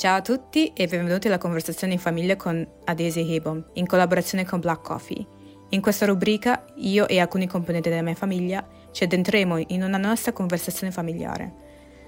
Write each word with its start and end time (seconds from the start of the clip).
Ciao 0.00 0.16
a 0.16 0.22
tutti 0.22 0.72
e 0.72 0.86
benvenuti 0.86 1.26
alla 1.26 1.36
conversazione 1.36 1.92
in 1.92 1.98
famiglia 1.98 2.34
con 2.34 2.66
Adese 2.84 3.20
Hebom, 3.20 3.72
in 3.74 3.84
collaborazione 3.84 4.46
con 4.46 4.58
Black 4.58 4.82
Coffee. 4.82 5.26
In 5.68 5.82
questa 5.82 6.06
rubrica 6.06 6.64
io 6.76 7.06
e 7.06 7.20
alcuni 7.20 7.46
componenti 7.46 7.90
della 7.90 8.00
mia 8.00 8.14
famiglia 8.14 8.66
ci 8.92 9.04
addentreremo 9.04 9.58
in 9.58 9.82
una 9.82 9.98
nostra 9.98 10.32
conversazione 10.32 10.90
familiare. 10.90 11.52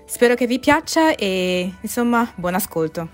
Spero 0.06 0.34
che 0.34 0.46
vi 0.46 0.58
piaccia 0.58 1.14
e 1.14 1.70
insomma 1.82 2.32
buon 2.34 2.54
ascolto. 2.54 3.10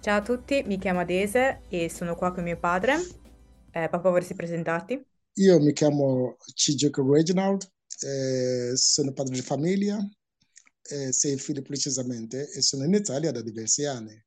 Ciao 0.00 0.16
a 0.16 0.22
tutti, 0.22 0.62
mi 0.64 0.78
chiamo 0.78 1.00
Adese 1.00 1.60
e 1.68 1.90
sono 1.90 2.14
qua 2.14 2.32
con 2.32 2.44
mio 2.44 2.56
padre. 2.56 2.94
Eh, 3.72 3.90
papà 3.90 4.08
vorresti 4.08 4.32
presentarti? 4.32 5.04
Io 5.34 5.60
mi 5.60 5.74
chiamo 5.74 6.38
Cijuku 6.54 7.12
Reginald, 7.12 7.70
eh, 8.06 8.74
sono 8.74 9.12
padre 9.12 9.34
di 9.34 9.42
famiglia, 9.42 9.98
eh, 10.88 11.12
sei 11.12 11.32
precisamente 11.62 12.50
e 12.50 12.62
sono 12.62 12.84
in 12.84 12.94
Italia 12.94 13.30
da 13.30 13.42
diversi 13.42 13.84
anni. 13.84 14.24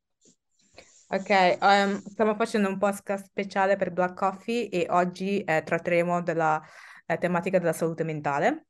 Ok, 1.13 1.57
um, 1.59 2.01
stiamo 2.03 2.35
facendo 2.35 2.70
un 2.70 2.77
podcast 2.77 3.25
speciale 3.25 3.75
per 3.75 3.91
Black 3.91 4.15
Coffee 4.15 4.70
e 4.70 4.87
oggi 4.89 5.43
eh, 5.43 5.61
tratteremo 5.61 6.21
della 6.23 6.61
eh, 7.05 7.17
tematica 7.17 7.59
della 7.59 7.73
salute 7.73 8.05
mentale, 8.05 8.67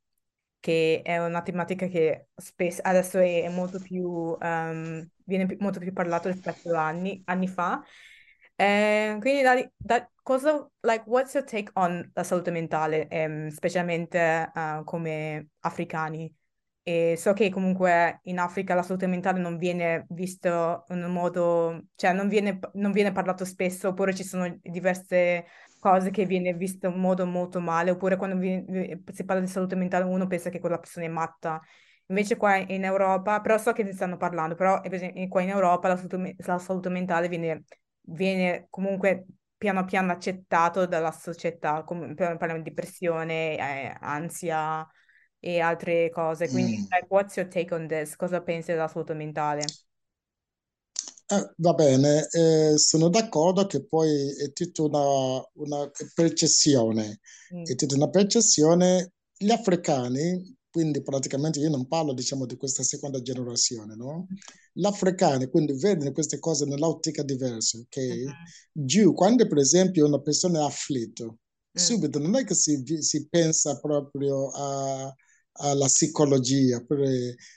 che 0.58 1.02
è 1.04 1.24
una 1.24 1.42
tematica 1.42 1.86
che 1.86 2.30
spesso 2.34 2.80
adesso 2.82 3.18
è, 3.18 3.48
molto 3.48 3.78
più, 3.78 4.36
um, 4.40 5.08
viene 5.24 5.46
più, 5.46 5.56
molto 5.60 5.78
più 5.78 5.92
parlato 5.92 6.28
rispetto 6.28 6.74
a 6.74 6.84
anni, 6.84 7.22
anni 7.26 7.46
fa. 7.46 7.80
Eh, 8.56 9.16
quindi 9.20 9.42
da, 9.42 9.70
da, 9.76 10.10
cosa, 10.22 10.68
like, 10.80 11.04
what's 11.06 11.34
your 11.34 11.44
take 11.44 11.70
on 11.74 12.10
la 12.12 12.24
salute 12.24 12.50
mentale, 12.50 13.06
um, 13.10 13.48
specialmente 13.50 14.50
uh, 14.52 14.82
come 14.82 15.48
africani? 15.60 16.32
E 16.84 17.14
so 17.16 17.32
che 17.32 17.48
comunque 17.50 18.20
in 18.24 18.38
Africa 18.40 18.74
la 18.74 18.82
salute 18.82 19.06
mentale 19.06 19.38
non 19.38 19.56
viene 19.56 20.04
visto 20.10 20.84
in 20.88 21.04
un 21.04 21.12
modo, 21.12 21.84
cioè 21.94 22.12
non 22.12 22.28
viene, 22.28 22.58
non 22.74 22.90
viene 22.90 23.12
parlato 23.12 23.44
spesso, 23.44 23.88
oppure 23.88 24.14
ci 24.14 24.24
sono 24.24 24.58
diverse 24.62 25.46
cose 25.78 26.10
che 26.10 26.26
viene 26.26 26.54
visto 26.54 26.88
in 26.88 26.98
modo 26.98 27.24
molto 27.24 27.60
male, 27.60 27.90
oppure 27.92 28.16
quando 28.16 28.36
viene, 28.36 29.00
si 29.12 29.24
parla 29.24 29.42
di 29.42 29.48
salute 29.48 29.76
mentale 29.76 30.04
uno 30.04 30.26
pensa 30.26 30.50
che 30.50 30.58
quella 30.58 30.78
persona 30.78 31.06
è 31.06 31.08
matta. 31.08 31.60
Invece 32.06 32.36
qua 32.36 32.56
in 32.56 32.84
Europa, 32.84 33.40
però 33.40 33.58
so 33.58 33.72
che 33.72 33.84
ne 33.84 33.92
stanno 33.92 34.16
parlando, 34.16 34.56
però 34.56 34.80
qua 35.28 35.40
in 35.40 35.48
Europa 35.50 35.88
la 35.88 35.96
salute, 35.96 36.34
la 36.38 36.58
salute 36.58 36.88
mentale 36.88 37.28
viene, 37.28 37.62
viene 38.02 38.66
comunque 38.70 39.24
piano 39.56 39.84
piano 39.84 40.10
accettato 40.10 40.86
dalla 40.86 41.12
società, 41.12 41.84
come, 41.84 42.12
parliamo 42.14 42.56
di 42.56 42.68
depressione, 42.68 43.56
eh, 43.56 43.96
ansia, 44.00 44.84
e 45.44 45.58
altre 45.58 46.08
cose. 46.10 46.48
Quindi, 46.48 46.76
mm. 46.76 46.82
like, 46.82 47.06
what's 47.08 47.34
your 47.36 47.48
take 47.48 47.74
on 47.74 47.88
this? 47.88 48.14
Cosa 48.14 48.40
pensi 48.40 48.70
della 48.70 48.86
salute 48.86 49.12
mentale? 49.12 49.64
Eh, 51.26 51.52
va 51.56 51.72
bene, 51.72 52.28
eh, 52.30 52.78
sono 52.78 53.08
d'accordo 53.08 53.66
che 53.66 53.84
poi 53.84 54.08
è 54.36 54.52
tutta 54.52 54.82
una, 54.82 55.44
una 55.54 55.90
percezione, 56.14 57.18
mm. 57.54 57.64
è 57.64 57.74
tutta 57.74 57.96
una 57.96 58.08
percezione. 58.08 59.14
Gli 59.36 59.50
africani, 59.50 60.56
quindi 60.70 61.02
praticamente 61.02 61.58
io 61.58 61.70
non 61.70 61.88
parlo 61.88 62.12
diciamo 62.12 62.46
di 62.46 62.56
questa 62.56 62.84
seconda 62.84 63.20
generazione, 63.20 63.96
no? 63.96 64.28
Gli 64.72 64.86
africani 64.86 65.48
quindi 65.48 65.72
vedono 65.76 66.12
queste 66.12 66.38
cose 66.38 66.66
nell'ottica 66.66 67.24
diversa, 67.24 67.78
ok? 67.78 67.98
Mm-hmm. 67.98 68.26
Giù, 68.70 69.12
quando 69.12 69.48
per 69.48 69.58
esempio 69.58 70.06
una 70.06 70.20
persona 70.20 70.60
è 70.60 70.64
afflitta, 70.64 71.24
mm. 71.24 71.34
subito 71.72 72.20
non 72.20 72.36
è 72.36 72.44
che 72.44 72.54
si, 72.54 72.80
si 73.00 73.26
pensa 73.28 73.80
proprio 73.80 74.50
a 74.50 75.12
alla 75.54 75.86
psicologia, 75.86 76.82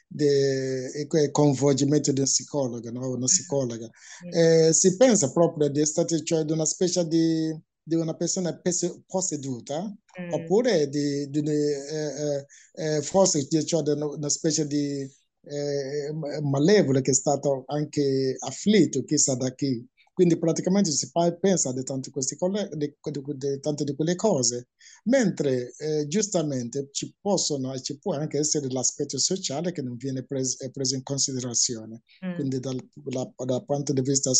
il 0.07 1.31
coinvolgimento 1.31 2.11
di 2.11 2.19
un 2.19 2.25
psicologo, 2.25 2.91
no? 2.91 3.09
una 3.09 3.25
psicologa. 3.25 3.89
Eh, 4.31 4.73
si 4.73 4.97
pensa 4.97 5.31
proprio 5.31 5.69
di, 5.69 5.85
stati, 5.85 6.23
cioè, 6.23 6.43
di 6.43 6.51
una 6.51 6.65
specie 6.65 7.07
di, 7.07 7.55
di 7.81 7.95
una 7.95 8.15
persona 8.15 8.59
posseduta, 9.05 9.83
mm. 9.83 10.33
oppure 10.33 10.89
di, 10.89 11.29
di 11.29 11.39
eh, 11.49 12.45
eh, 12.73 13.01
forse 13.01 13.47
cioè, 13.47 13.83
di 13.83 13.91
una 13.91 14.29
specie 14.29 14.65
di 14.67 15.07
eh, 15.47 16.11
malevolo 16.41 17.01
che 17.01 17.11
è 17.11 17.13
stato 17.13 17.63
anche 17.67 18.35
afflitto, 18.39 19.03
chissà 19.03 19.35
da 19.35 19.53
chi. 19.53 19.85
Quindi 20.15 20.37
praticamente 20.37 20.91
si 20.91 21.11
pensa 21.41 21.73
di 21.73 21.83
tante, 21.83 22.09
di, 22.09 22.93
di, 23.35 23.59
tante 23.59 23.83
di 23.83 23.95
quelle 23.95 24.15
cose, 24.15 24.69
mentre 25.03 25.73
eh, 25.77 26.07
giustamente 26.07 26.87
ci, 26.93 27.13
possono, 27.19 27.77
ci 27.81 27.99
può 27.99 28.13
anche 28.13 28.37
essere 28.37 28.69
l'aspetto 28.69 29.17
sociale 29.19 29.73
che 29.73 29.81
non 29.81 29.97
viene 29.97 30.23
preso, 30.23 30.55
preso 30.71 30.95
in 30.95 31.03
considerazione. 31.03 32.03
Mm. 32.25 32.35
Quindi 32.35 32.61
dal, 32.61 32.79
la, 33.11 33.29
dal, 33.43 33.65
punto 33.65 33.91
di 33.91 33.99
vista 33.99 34.31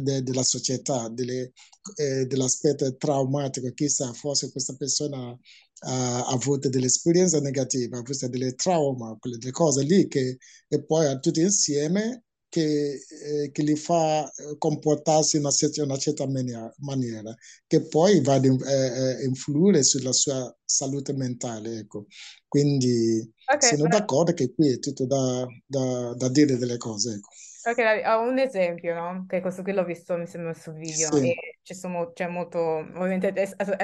de, 0.00 0.22
della 0.22 0.44
società, 0.44 1.08
delle, 1.08 1.50
eh, 1.96 2.24
dell'aspetto 2.26 2.96
traumatico, 2.96 3.72
chissà, 3.72 4.12
forse 4.12 4.52
questa 4.52 4.76
persona 4.76 5.36
ha 5.80 6.26
avuto 6.26 6.68
delle 6.68 6.86
esperienze 6.86 7.40
negative, 7.40 7.96
ha 7.96 8.00
avuto 8.00 8.28
delle 8.28 8.54
traumi, 8.54 9.16
quelle 9.18 9.50
cose 9.50 9.82
lì 9.82 10.06
che 10.06 10.38
e 10.68 10.84
poi 10.84 11.18
tutti 11.18 11.40
insieme 11.40 12.22
che, 12.48 12.92
eh, 12.92 13.50
che 13.50 13.62
li 13.62 13.76
fa 13.76 14.24
eh, 14.24 14.56
comportarsi 14.58 15.36
in 15.36 15.42
una, 15.42 15.52
certa, 15.52 15.82
una 15.82 15.96
certa 15.96 16.26
maniera, 16.26 16.72
maniera, 16.78 17.34
che 17.66 17.86
poi 17.86 18.20
va 18.22 18.34
ad 18.34 18.44
eh, 18.44 19.20
eh, 19.20 19.24
influire 19.24 19.82
sulla 19.82 20.12
sua 20.12 20.54
salute 20.64 21.12
mentale. 21.12 21.78
Ecco. 21.78 22.06
Quindi 22.46 23.30
okay, 23.44 23.70
sono 23.70 23.88
però... 23.88 23.98
d'accordo 23.98 24.32
che 24.32 24.52
qui 24.54 24.72
è 24.72 24.78
tutto 24.78 25.06
da, 25.06 25.46
da, 25.66 26.14
da 26.14 26.28
dire 26.28 26.56
delle 26.56 26.78
cose. 26.78 27.14
Ecco. 27.14 27.28
Ok, 27.64 28.06
ho 28.06 28.20
un 28.20 28.38
esempio, 28.38 28.94
no? 28.94 29.26
Che 29.28 29.40
questo 29.42 29.62
qui 29.62 29.72
l'ho 29.72 29.84
visto, 29.84 30.16
mi 30.16 30.26
sembra 30.26 30.54
sul 30.54 30.74
video, 30.74 31.12
sì. 31.12 31.30
e 31.30 31.58
ci 31.62 31.74
sono, 31.74 32.12
c'è 32.12 32.26
molto, 32.26 32.58
ovviamente 32.58 33.28
è, 33.30 33.46
è, 33.46 33.76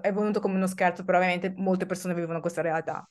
è, 0.00 0.12
venuto 0.12 0.40
come 0.40 0.56
uno 0.56 0.66
scherzo, 0.66 1.04
però 1.04 1.18
ovviamente 1.18 1.52
molte 1.56 1.86
persone 1.86 2.14
vivono 2.14 2.40
questa 2.40 2.62
realtà. 2.62 3.08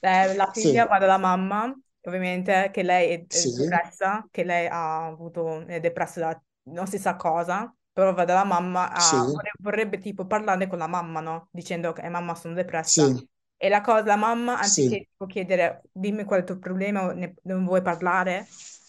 Eh, 0.00 0.34
la 0.34 0.50
figlia 0.52 0.82
sì. 0.82 0.88
va 0.88 0.98
dalla 0.98 1.16
mamma 1.16 1.74
ovviamente 2.08 2.70
che 2.72 2.82
lei 2.82 3.10
è, 3.12 3.24
sì. 3.28 3.52
depressa, 3.52 4.26
che 4.30 4.44
lei 4.44 4.66
ha 4.66 5.06
avuto, 5.06 5.66
è 5.66 5.80
depressa 5.80 6.20
da 6.20 6.42
non 6.70 6.86
si 6.86 6.98
sa 6.98 7.16
cosa, 7.16 7.74
però 7.92 8.12
va 8.12 8.24
dalla 8.24 8.44
mamma, 8.44 8.92
a, 8.92 9.00
sì. 9.00 9.16
vorrebbe, 9.16 9.50
vorrebbe, 9.58 9.98
tipo 9.98 10.26
parlare 10.26 10.66
con 10.66 10.78
la 10.78 10.86
mamma, 10.86 11.20
no? 11.20 11.48
Dicendo 11.50 11.92
che 11.92 12.08
mamma 12.08 12.34
sono 12.34 12.54
depressa. 12.54 13.06
Sì. 13.06 13.28
E 13.56 13.68
la 13.68 13.80
cosa, 13.80 14.04
la 14.04 14.16
mamma, 14.16 14.58
anziché 14.58 15.08
sì. 15.16 15.26
chiedere 15.26 15.82
dimmi 15.90 16.24
qual 16.24 16.40
è 16.40 16.42
il 16.42 16.48
tuo 16.48 16.58
problema, 16.58 17.12
ne, 17.12 17.34
non 17.42 17.64
vuoi 17.64 17.82
parlare, 17.82 18.46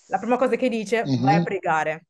la 0.08 0.20
prima 0.20 0.38
cosa 0.38 0.56
che 0.56 0.70
dice, 0.70 1.04
mm-hmm. 1.04 1.24
vai 1.24 1.36
a 1.36 1.44
pregare. 1.44 2.06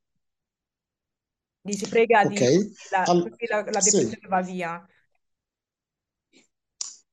Dice 1.62 1.88
prega 1.88 2.22
okay. 2.22 2.58
di 2.58 2.72
la, 2.90 3.02
All- 3.04 3.34
la, 3.48 3.56
la 3.56 3.62
depressione 3.62 4.26
va 4.28 4.40
via. 4.40 4.86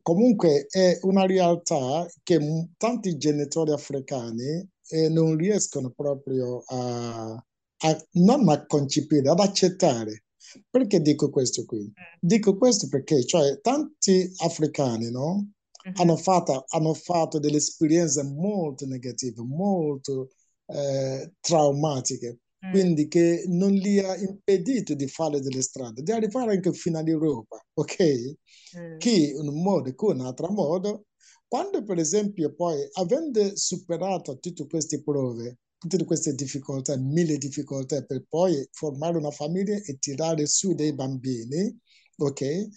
Comunque 0.08 0.68
è 0.70 0.98
una 1.02 1.26
realtà 1.26 2.10
che 2.24 2.40
tanti 2.78 3.18
genitori 3.18 3.74
africani 3.74 4.66
eh, 4.88 5.10
non 5.10 5.36
riescono 5.36 5.90
proprio 5.90 6.64
a, 6.66 7.32
a, 7.34 8.08
non 8.12 8.48
a 8.48 8.66
concepire, 8.66 9.30
ad 9.30 9.42
accettare. 9.42 10.24
Perché 10.70 11.02
dico 11.02 11.30
questo 11.30 11.66
qui? 11.66 11.92
Dico 12.22 12.56
questo 12.56 12.88
perché 12.88 13.26
cioè, 13.26 13.60
tanti 13.60 14.32
africani 14.38 15.12
no, 15.12 15.50
uh-huh. 15.84 15.92
hanno, 15.96 16.16
fatto, 16.16 16.64
hanno, 16.70 16.94
fatto, 16.94 17.38
delle 17.38 17.58
esperienze 17.58 18.24
molto 18.24 18.86
negative, 18.86 19.42
molto 19.42 20.30
eh, 20.68 21.34
traumatiche, 21.42 22.40
mm. 22.68 22.72
quindi 22.72 23.08
che 23.08 23.44
non 23.48 23.72
gli 23.72 24.00
ha 24.00 24.16
impedito 24.16 24.94
di 24.94 25.08
fare 25.08 25.40
delle 25.40 25.62
strade, 25.62 26.02
di 26.02 26.12
arrivare 26.12 26.54
anche 26.54 26.74
fino 26.74 26.98
all'Europa, 26.98 27.64
ok? 27.74 28.36
mm. 28.78 28.98
che 28.98 29.36
in 29.40 29.48
un 29.48 29.62
modo 29.62 29.90
in 29.90 29.96
un 30.20 30.26
altro 30.26 30.50
modo, 30.50 31.06
quando 31.48 31.84
per 31.84 31.98
esempio 31.98 32.54
poi, 32.54 32.88
avendo 32.94 33.56
superato 33.56 34.38
tutte 34.40 34.68
queste 34.68 35.02
prove, 35.02 35.60
tutte 35.78 36.04
queste 36.06 36.34
difficoltà, 36.34 36.98
mille 36.98 37.38
difficoltà 37.38 38.04
per 38.04 38.26
poi 38.28 38.68
formare 38.72 39.18
una 39.18 39.32
famiglia 39.32 39.76
e 39.76 39.98
tirare 40.00 40.46
su 40.46 40.74
dei 40.74 40.94
bambini, 40.94 41.76
ok? 42.18 42.68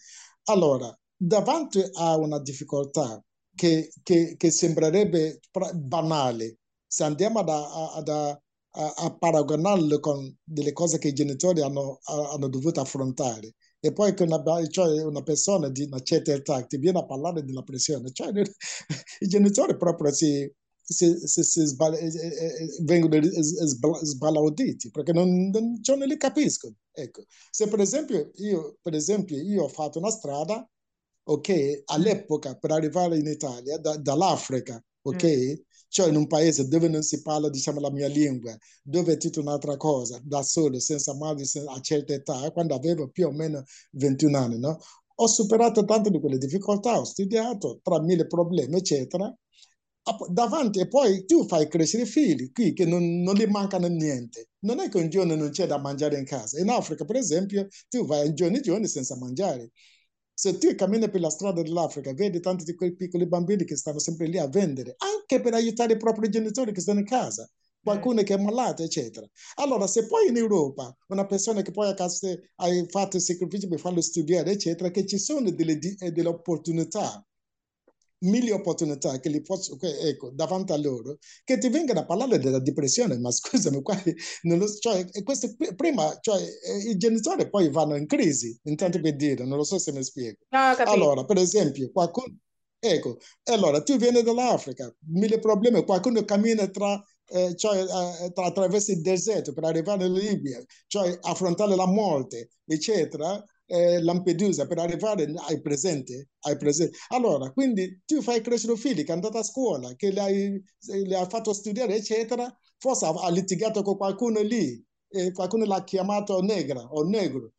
Allora, 0.44 0.97
davanti 1.17 1.82
a 1.94 2.17
una 2.17 2.38
difficoltà 2.41 3.23
che, 3.55 3.91
che, 4.03 4.37
che 4.37 4.50
sembrerebbe 4.50 5.41
banale, 5.75 6.59
se 6.87 7.05
andiamo 7.05 7.41
ad, 7.41 7.49
ad, 7.49 8.41
a, 8.72 8.93
a 8.96 9.17
paragonarlo 9.17 10.00
con 10.00 10.34
delle 10.43 10.72
cose 10.72 10.99
che 10.99 11.08
i 11.08 11.12
genitori 11.12 11.61
hanno, 11.61 11.99
hanno 12.05 12.49
dovuto 12.49 12.81
affrontare, 12.81 13.55
e 13.81 13.93
poi 13.93 14.14
che 14.14 14.25
una, 14.25 14.43
cioè 14.69 15.02
una 15.05 15.22
persona 15.22 15.69
di 15.70 15.84
una 15.84 16.00
certa 16.00 16.32
età 16.32 16.62
ti 16.67 16.76
viene 16.76 16.99
a 16.99 17.06
parlare 17.06 17.44
della 17.44 17.62
pressione, 17.62 18.12
cioè 18.12 18.31
i 19.20 19.26
genitori 19.26 19.76
proprio 19.76 20.12
si, 20.12 20.50
si, 20.82 21.17
si, 21.25 21.43
si 21.43 21.64
sbal- 21.64 21.94
eh, 21.94 22.06
eh, 22.06 22.46
eh, 22.46 22.78
vengono 22.82 23.20
sbalauditi 24.02 24.90
perché 24.90 25.12
non, 25.12 25.49
non, 25.50 25.82
cioè 25.82 25.96
non 25.96 26.08
li 26.08 26.16
capiscono. 26.16 26.75
Ecco. 26.93 27.25
Se 27.50 27.69
per 27.69 27.81
esempio 27.81 28.31
io, 28.37 28.76
per 28.82 28.94
esempio 28.94 29.37
io 29.40 29.64
ho 29.64 29.69
fatto 29.69 29.99
una 29.99 30.11
strada, 30.11 30.69
ok, 31.25 31.82
all'epoca 31.87 32.56
per 32.56 32.73
arrivare 32.73 33.16
in 33.19 33.26
Italia 33.26 33.78
da, 33.78 33.96
dall'Africa, 33.96 34.82
ok, 35.02 35.25
mm. 35.25 35.55
Cioè 35.90 36.08
in 36.08 36.16
un 36.16 36.26
paese 36.26 36.69
dove 36.69 36.88
non 36.88 37.02
si 37.02 37.20
parla, 37.20 37.50
diciamo, 37.50 37.81
la 37.81 37.90
mia 37.90 38.06
lingua, 38.08 38.56
dove 38.82 39.14
è 39.14 39.16
tutta 39.16 39.40
un'altra 39.40 39.76
cosa, 39.76 40.20
da 40.22 40.42
solo, 40.42 40.78
senza 40.78 41.14
madre, 41.14 41.44
a 41.66 41.81
certa 41.81 42.14
età, 42.14 42.50
quando 42.52 42.75
avevo 42.75 43.08
più 43.08 43.26
o 43.26 43.32
meno 43.32 43.64
21 43.92 44.38
anni, 44.38 44.58
no? 44.58 44.78
Ho 45.16 45.26
superato 45.26 45.84
tante 45.84 46.10
di 46.10 46.20
quelle 46.20 46.38
difficoltà, 46.38 46.98
ho 46.98 47.04
studiato 47.04 47.81
tra 47.82 48.00
mille 48.00 48.26
problemi, 48.26 48.76
eccetera, 48.76 49.34
davanti 50.31 50.81
e 50.81 50.88
poi 50.88 51.25
tu 51.26 51.46
fai 51.46 51.69
crescere 51.69 52.04
i 52.04 52.06
figli 52.06 52.50
qui 52.52 52.72
che 52.72 52.84
non, 52.84 53.22
non 53.22 53.34
gli 53.34 53.46
mancano 53.46 53.87
niente. 53.87 54.48
Non 54.60 54.81
è 54.81 54.88
che 54.88 54.98
un 54.98 55.08
giorno 55.08 55.34
non 55.34 55.50
c'è 55.50 55.66
da 55.66 55.78
mangiare 55.78 56.19
in 56.19 56.25
casa. 56.25 56.58
In 56.60 56.70
Africa, 56.70 57.04
per 57.04 57.16
esempio, 57.16 57.69
tu 57.88 58.06
vai 58.06 58.26
in 58.28 58.34
giorni 58.34 58.58
e 58.58 58.60
giorni 58.60 58.87
senza 58.87 59.16
mangiare. 59.16 59.70
Se 60.42 60.56
tu 60.56 60.75
cammini 60.75 61.10
per 61.10 61.20
la 61.20 61.28
strada 61.28 61.60
dell'Africa, 61.60 62.14
vedi 62.14 62.40
tanti 62.40 62.64
di 62.64 62.75
quei 62.75 62.96
piccoli 62.96 63.26
bambini 63.26 63.66
che 63.66 63.76
stanno 63.76 63.98
sempre 63.98 64.26
lì 64.26 64.38
a 64.38 64.48
vendere, 64.48 64.94
anche 64.96 65.38
per 65.38 65.52
aiutare 65.52 65.92
i 65.92 65.96
propri 65.98 66.31
genitori 66.31 66.72
che 66.72 66.81
stanno 66.81 67.00
in 67.00 67.04
casa, 67.04 67.46
qualcuno 67.82 68.22
che 68.22 68.32
è 68.32 68.38
malato, 68.38 68.82
eccetera. 68.82 69.28
Allora, 69.56 69.87
se 69.87 70.06
poi 70.06 70.28
in 70.28 70.38
Europa 70.38 70.96
una 71.08 71.26
persona 71.26 71.60
che 71.60 71.72
poi 71.72 71.90
a 71.90 71.94
casa 71.94 72.31
ha 72.56 72.69
fatto 72.88 73.16
il 73.16 73.22
sacrificio 73.22 73.69
per 73.69 73.81
farlo 73.81 74.00
studiare, 74.00 74.52
eccetera, 74.52 74.90
che 74.90 75.04
ci 75.04 75.19
sono 75.19 75.50
delle, 75.50 75.78
delle 75.78 76.28
opportunità 76.28 77.22
mille 78.20 78.52
opportunità 78.52 79.19
che 79.20 79.28
li 79.28 79.40
posso, 79.43 79.76
ecco, 79.81 80.31
davanti 80.31 80.72
a 80.72 80.76
loro, 80.76 81.19
che 81.44 81.58
ti 81.58 81.69
vengano 81.69 82.00
a 82.00 82.06
parlare 82.06 82.38
della 82.38 82.58
depressione, 82.58 83.19
ma 83.19 83.31
scusami, 83.31 83.81
qua, 83.82 84.00
lo, 84.43 84.69
cioè, 84.78 85.06
questo, 85.22 85.55
prima 85.76 86.19
cioè, 86.20 86.43
i 86.88 86.96
genitori 86.96 87.49
poi 87.49 87.70
vanno 87.70 87.96
in 87.96 88.06
crisi, 88.06 88.58
intanto 88.64 89.00
per 89.00 89.17
dire, 89.17 89.44
non 89.44 89.56
lo 89.56 89.64
so 89.64 89.78
se 89.78 89.93
mi 89.93 90.02
spiego. 90.02 90.38
No, 90.50 90.75
allora, 90.84 91.25
per 91.25 91.38
esempio, 91.38 91.90
qualcuno, 91.90 92.37
ecco, 92.78 93.19
allora 93.44 93.82
tu 93.82 93.96
vieni 93.96 94.23
dall'Africa, 94.23 94.93
mille 95.08 95.38
problemi, 95.38 95.84
qualcuno 95.84 96.25
cammina 96.25 96.66
tra 96.69 97.02
eh, 97.32 97.55
cioè, 97.55 97.78
eh, 97.78 98.32
tra, 98.32 98.46
attraverso 98.46 98.90
il 98.90 99.00
deserto 99.00 99.52
per 99.52 99.64
arrivare 99.64 100.06
in 100.06 100.14
Libia, 100.14 100.62
cioè 100.87 101.16
affrontare 101.23 101.76
la 101.76 101.87
morte, 101.87 102.50
eccetera, 102.64 103.43
eh, 103.70 104.02
Lampedusa 104.02 104.67
per 104.67 104.78
arrivare 104.78 105.32
ai 105.46 105.61
presenti, 105.61 106.14
ai 106.40 106.56
presenti. 106.56 106.96
Allora, 107.08 107.52
quindi 107.52 108.02
tu 108.05 108.20
fai 108.20 108.40
crescere 108.40 108.76
figli 108.76 109.05
che 109.05 109.12
è 109.12 109.14
andato 109.14 109.38
a 109.38 109.44
scuola, 109.44 109.94
che 109.94 110.11
le 110.11 110.20
hai, 110.20 110.64
le 111.05 111.17
hai 111.17 111.26
fatto 111.28 111.52
studiare, 111.52 111.94
eccetera, 111.94 112.52
forse 112.78 113.06
ha, 113.06 113.31
litigato 113.31 113.82
con 113.82 113.96
qualcuno 113.96 114.40
lì, 114.40 114.84
e 115.08 115.32
qualcuno 115.32 115.64
l'ha 115.64 115.84
chiamato 115.84 116.40
negra 116.40 116.81
o 116.81 117.05
negro, 117.05 117.52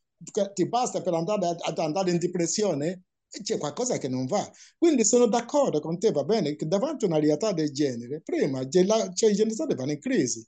ti 0.52 0.68
basta 0.68 1.00
per 1.00 1.14
andare 1.14 1.56
ad 1.58 1.78
andare 1.78 2.10
in 2.10 2.18
depressione? 2.18 3.04
C'è 3.42 3.56
qualcosa 3.56 3.96
che 3.96 4.08
non 4.08 4.26
va. 4.26 4.46
Quindi 4.76 5.06
sono 5.06 5.26
d'accordo 5.26 5.80
con 5.80 5.98
te, 5.98 6.10
va 6.12 6.24
bene, 6.24 6.54
che 6.54 6.66
davanti 6.66 7.04
a 7.06 7.08
una 7.08 7.18
realtà 7.18 7.52
del 7.52 7.72
genere, 7.72 8.20
prima 8.22 8.68
cioè, 8.68 9.30
i 9.30 9.34
genitori 9.34 9.74
vanno 9.74 9.92
in 9.92 9.98
crisi. 10.00 10.46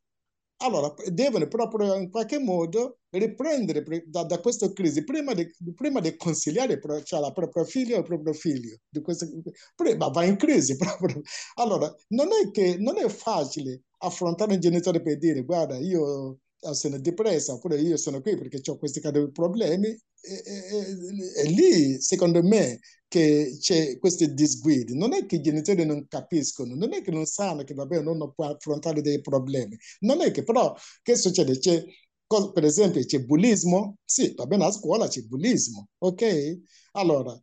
Allora, 0.65 0.95
devono 1.13 1.47
proprio 1.47 1.95
in 1.95 2.11
qualche 2.11 2.39
modo 2.39 3.01
riprendere 3.11 3.85
da, 4.07 4.25
da 4.25 4.41
questa 4.41 4.73
crisi 4.73 5.05
prima 5.05 5.35
di, 5.35 5.47
prima 5.75 6.01
di 6.01 6.17
consigliare 6.17 6.81
cioè 7.05 7.21
la 7.21 7.33
propria 7.33 7.65
figlia 7.65 7.97
o 7.97 7.99
il 7.99 8.05
proprio 8.05 8.33
figlio. 8.33 8.79
Questa, 9.03 9.27
prima 9.75 10.09
va 10.09 10.25
in 10.25 10.37
crisi 10.37 10.75
proprio. 10.79 11.21
Allora, 11.57 11.95
non 12.09 12.29
è 12.33 12.51
che 12.51 12.77
non 12.79 12.97
è 12.97 13.07
facile 13.11 13.83
affrontare 13.99 14.55
un 14.55 14.61
genitore 14.61 15.03
per 15.03 15.19
dire 15.19 15.43
guarda, 15.43 15.77
io 15.79 16.39
sono 16.73 16.99
depressa 16.99 17.53
oppure 17.53 17.81
io 17.81 17.97
sono 17.97 18.21
qui 18.21 18.37
perché 18.37 18.61
ho 18.71 18.79
questi 18.79 19.01
problemi 19.33 19.89
e, 19.89 21.45
lì 21.49 22.01
secondo 22.01 22.43
me 22.43 22.79
che 23.09 23.57
c'è 23.61 23.99
questi 23.99 24.33
disguidi. 24.35 24.97
Non 24.97 25.13
è 25.13 25.27
che 25.27 25.37
i 25.37 25.41
genitori 25.41 25.85
non 25.85 26.07
capiscono 26.09 26.75
non 26.75 26.93
è 26.95 27.03
che 27.03 27.11
non 27.11 27.27
sanno 27.27 27.63
che 27.65 27.75
vabbè 27.75 28.01
non 28.01 28.33
può 28.35 28.47
affrontare 28.47 29.01
dei 29.03 29.21
problemi. 29.21 29.77
Non 30.01 30.21
è 30.23 30.31
che 30.31 30.43
però 30.43 30.75
che 31.03 31.17
succede? 31.17 31.59
C'è 31.59 31.85
per 32.53 32.65
esempio 32.65 33.05
c'è 33.05 33.21
bullismo? 33.21 33.99
Sì 34.05 34.33
va 34.35 34.47
bene 34.47 34.65
a 34.65 34.71
scuola 34.73 35.07
c'è 35.09 35.21
bullismo 35.23 35.89
ok? 35.99 36.59
Allora 36.93 37.39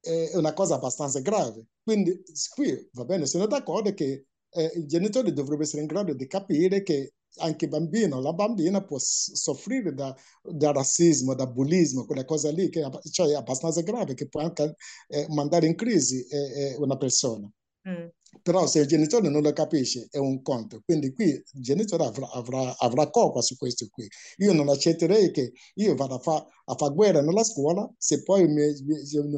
è 0.00 0.32
una 0.34 0.52
cosa 0.52 0.74
abbastanza 0.74 1.20
grave. 1.20 1.66
Quindi 1.82 2.22
qui 2.54 2.88
va 2.92 3.04
bene 3.04 3.26
sono 3.26 3.46
d'accordo 3.46 3.94
che 3.94 4.26
eh, 4.54 4.72
i 4.76 4.86
genitori 4.86 5.32
dovrebbero 5.32 5.62
essere 5.62 5.82
in 5.82 5.88
grado 5.88 6.14
di 6.14 6.26
capire 6.26 6.82
che 6.82 7.14
anche 7.38 7.64
il 7.64 7.70
bambino, 7.70 8.20
la 8.20 8.32
bambina 8.32 8.82
può 8.84 8.96
soffrire 8.98 9.92
da, 9.92 10.14
da, 10.40 10.70
razzismo, 10.70 11.34
da 11.34 11.46
bullismo, 11.46 12.04
quella 12.06 12.24
cosa 12.24 12.50
lì 12.50 12.68
che 12.68 12.88
cioè, 13.10 13.30
è 13.30 13.34
abbastanza 13.34 13.80
grave, 13.80 14.14
che 14.14 14.28
può 14.28 14.40
anche 14.40 14.76
eh, 15.08 15.26
mandare 15.30 15.66
in 15.66 15.74
crisi 15.74 16.24
eh, 16.26 16.36
eh, 16.36 16.76
una 16.76 16.96
persona. 16.96 17.50
Mm. 17.88 18.06
Però 18.42 18.66
se 18.66 18.80
il 18.80 18.86
genitore 18.86 19.28
non 19.28 19.42
lo 19.42 19.52
capisce 19.52 20.08
è 20.10 20.18
un 20.18 20.42
conto, 20.42 20.82
quindi 20.84 21.12
qui 21.12 21.24
il 21.26 21.62
genitore 21.62 22.04
avrà, 22.04 22.28
avrà, 22.32 22.76
avrà 22.78 23.10
colpa 23.10 23.40
su 23.40 23.56
questo 23.56 23.86
qui. 23.90 24.06
Io 24.38 24.52
non 24.52 24.68
accetterei 24.68 25.30
che 25.30 25.52
io 25.74 25.94
vada 25.94 26.14
a 26.16 26.18
fare 26.18 26.44
fa 26.76 26.88
guerra 26.88 27.20
nella 27.20 27.44
scuola 27.44 27.90
se 27.98 28.22
poi 28.22 28.46
mia, 28.48 28.66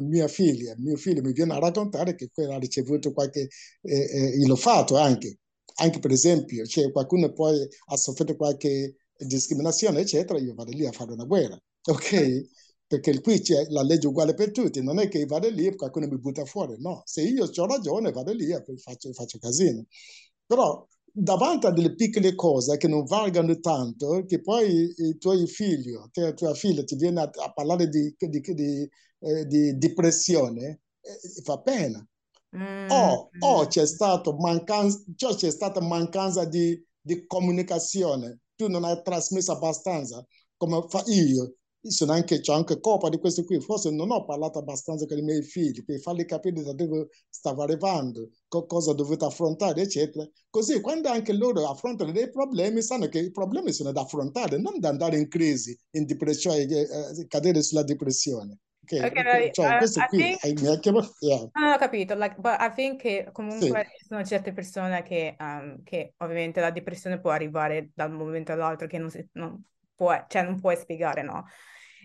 mia, 0.01 0.27
figlia, 0.27 0.73
mio 0.77 0.95
figlio 0.95 1.21
mi 1.21 1.33
viene 1.33 1.53
a 1.53 1.59
raccontare 1.59 2.15
che 2.15 2.29
ha 2.45 2.57
ricevuto 2.57 3.11
qualche, 3.13 3.47
eh, 3.81 3.95
eh, 4.41 4.45
l'ho 4.45 4.55
fatto 4.55 4.95
anche, 4.97 5.39
anche 5.75 5.99
per 5.99 6.11
esempio, 6.11 6.65
cioè 6.65 6.91
qualcuno 6.91 7.31
poi 7.33 7.67
ha 7.87 7.97
sofferto 7.97 8.35
qualche 8.35 8.95
discriminazione, 9.17 10.01
eccetera, 10.01 10.39
io 10.39 10.53
vado 10.53 10.71
lì 10.71 10.85
a 10.85 10.91
fare 10.91 11.11
una 11.13 11.25
guerra, 11.25 11.57
ok? 11.89 12.41
Perché 12.87 13.19
qui 13.19 13.41
c'è 13.41 13.65
la 13.69 13.81
legge 13.83 14.07
uguale 14.07 14.33
per 14.33 14.51
tutti, 14.51 14.81
non 14.81 14.97
è 14.99 15.09
che 15.09 15.25
vado 15.25 15.49
lì 15.49 15.65
e 15.65 15.75
qualcuno 15.75 16.07
mi 16.07 16.17
butta 16.17 16.45
fuori, 16.45 16.75
no. 16.79 17.01
Se 17.05 17.21
io 17.21 17.43
ho 17.43 17.65
ragione 17.65 18.11
vado 18.11 18.31
lì 18.31 18.49
e 18.51 18.63
faccio, 18.77 19.11
faccio 19.11 19.37
casino. 19.39 19.85
Però 20.45 20.87
davanti 21.11 21.65
a 21.65 21.71
delle 21.71 21.95
piccole 21.95 22.35
cose 22.35 22.77
che 22.77 22.87
non 22.87 23.03
valgono 23.03 23.59
tanto, 23.59 24.23
che 24.25 24.39
poi 24.41 24.93
i 24.95 25.17
tuoi 25.17 25.47
figli, 25.47 25.93
te, 26.11 26.33
tua 26.33 26.53
figlia 26.53 26.83
ti 26.83 26.95
viene 26.95 27.21
a, 27.21 27.29
a 27.43 27.51
parlare 27.51 27.89
di, 27.89 28.15
di, 28.17 28.39
di, 28.39 28.89
eh, 29.19 29.45
di 29.45 29.77
depressione, 29.77 30.81
eh, 31.01 31.41
fa 31.43 31.59
pena. 31.59 32.05
Mm. 32.55 32.89
O, 32.89 33.29
o 33.39 33.67
c'è, 33.67 33.85
stato 33.85 34.35
mancanza, 34.35 35.03
cioè 35.15 35.35
c'è 35.35 35.51
stata 35.51 35.81
mancanza 35.81 36.45
di, 36.45 36.81
di 37.01 37.25
comunicazione, 37.25 38.39
tu 38.55 38.67
non 38.69 38.83
hai 38.85 39.01
trasmesso 39.03 39.51
abbastanza, 39.51 40.25
come 40.55 40.85
fa 40.87 41.03
io. 41.07 41.56
Sono 41.89 42.11
anche, 42.13 42.39
c'è 42.39 42.53
anche 42.53 42.79
colpa 42.79 43.09
di 43.09 43.17
questo 43.17 43.43
qui, 43.43 43.59
forse 43.59 43.91
non 43.91 44.11
ho 44.11 44.25
parlato 44.25 44.59
abbastanza 44.59 45.05
con 45.05 45.17
i 45.17 45.21
miei 45.21 45.41
figli 45.41 45.83
per 45.83 45.99
farli 45.99 46.25
capire 46.25 46.63
da 46.63 46.73
dove 46.73 47.07
stavo 47.29 47.63
arrivando, 47.63 48.29
cosa 48.47 48.91
ho 48.91 48.93
dovuto 48.93 49.25
affrontare, 49.25 49.81
eccetera. 49.81 50.27
Così 50.49 50.81
quando 50.81 51.09
anche 51.09 51.33
loro 51.33 51.67
affrontano 51.67 52.11
dei 52.11 52.29
problemi, 52.29 52.81
sanno 52.81 53.07
che 53.07 53.19
i 53.19 53.31
problemi 53.31 53.71
sono 53.71 53.91
da 53.91 54.01
affrontare, 54.01 54.57
non 54.57 54.79
da 54.79 54.89
andare 54.89 55.17
in 55.17 55.27
crisi, 55.27 55.77
in 55.91 56.05
depressione, 56.05 56.61
eh, 56.61 56.81
eh 56.81 57.27
cadere 57.27 57.61
sulla 57.61 57.83
depressione. 57.83 58.59
Okay, 58.89 59.05
okay, 59.05 59.51
cioè, 59.51 59.75
uh, 59.75 59.77
questo 59.79 60.05
qui 60.07 60.37
think... 60.39 60.39
è 60.39 60.53
yeah. 61.19 61.49
No, 61.53 61.73
ho 61.73 61.77
capito, 61.77 62.15
like, 62.15 62.35
but 62.37 62.55
I 62.57 62.71
think 62.73 63.01
che 63.01 63.27
comunque 63.33 63.85
sì. 63.91 63.97
ci 63.97 64.05
sono 64.07 64.23
certe 64.23 64.53
persone 64.53 65.03
che, 65.03 65.35
um, 65.37 65.83
che, 65.83 66.13
ovviamente 66.19 66.61
la 66.61 66.71
depressione 66.71 67.19
può 67.19 67.31
arrivare 67.31 67.89
da 67.93 68.05
un 68.05 68.13
momento 68.13 68.53
all'altro 68.53 68.87
che 68.87 68.97
non, 68.97 69.09
si, 69.09 69.27
non, 69.33 69.61
può, 69.93 70.25
cioè 70.29 70.43
non 70.43 70.61
puoi 70.61 70.77
spiegare, 70.77 71.21
no? 71.21 71.45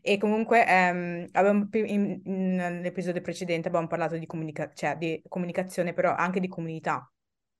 E 0.04 0.18
comunque 0.18 0.64
um, 0.66 1.26
abbiamo, 1.30 1.68
in, 1.72 2.20
in, 2.24 2.54
nell'episodio 2.56 3.20
precedente 3.20 3.68
abbiamo 3.68 3.86
parlato 3.86 4.18
di, 4.18 4.26
comunica- 4.26 4.72
cioè, 4.74 4.96
di 4.96 5.22
comunicazione, 5.28 5.92
però 5.92 6.14
anche 6.14 6.40
di 6.40 6.48
comunità. 6.48 7.08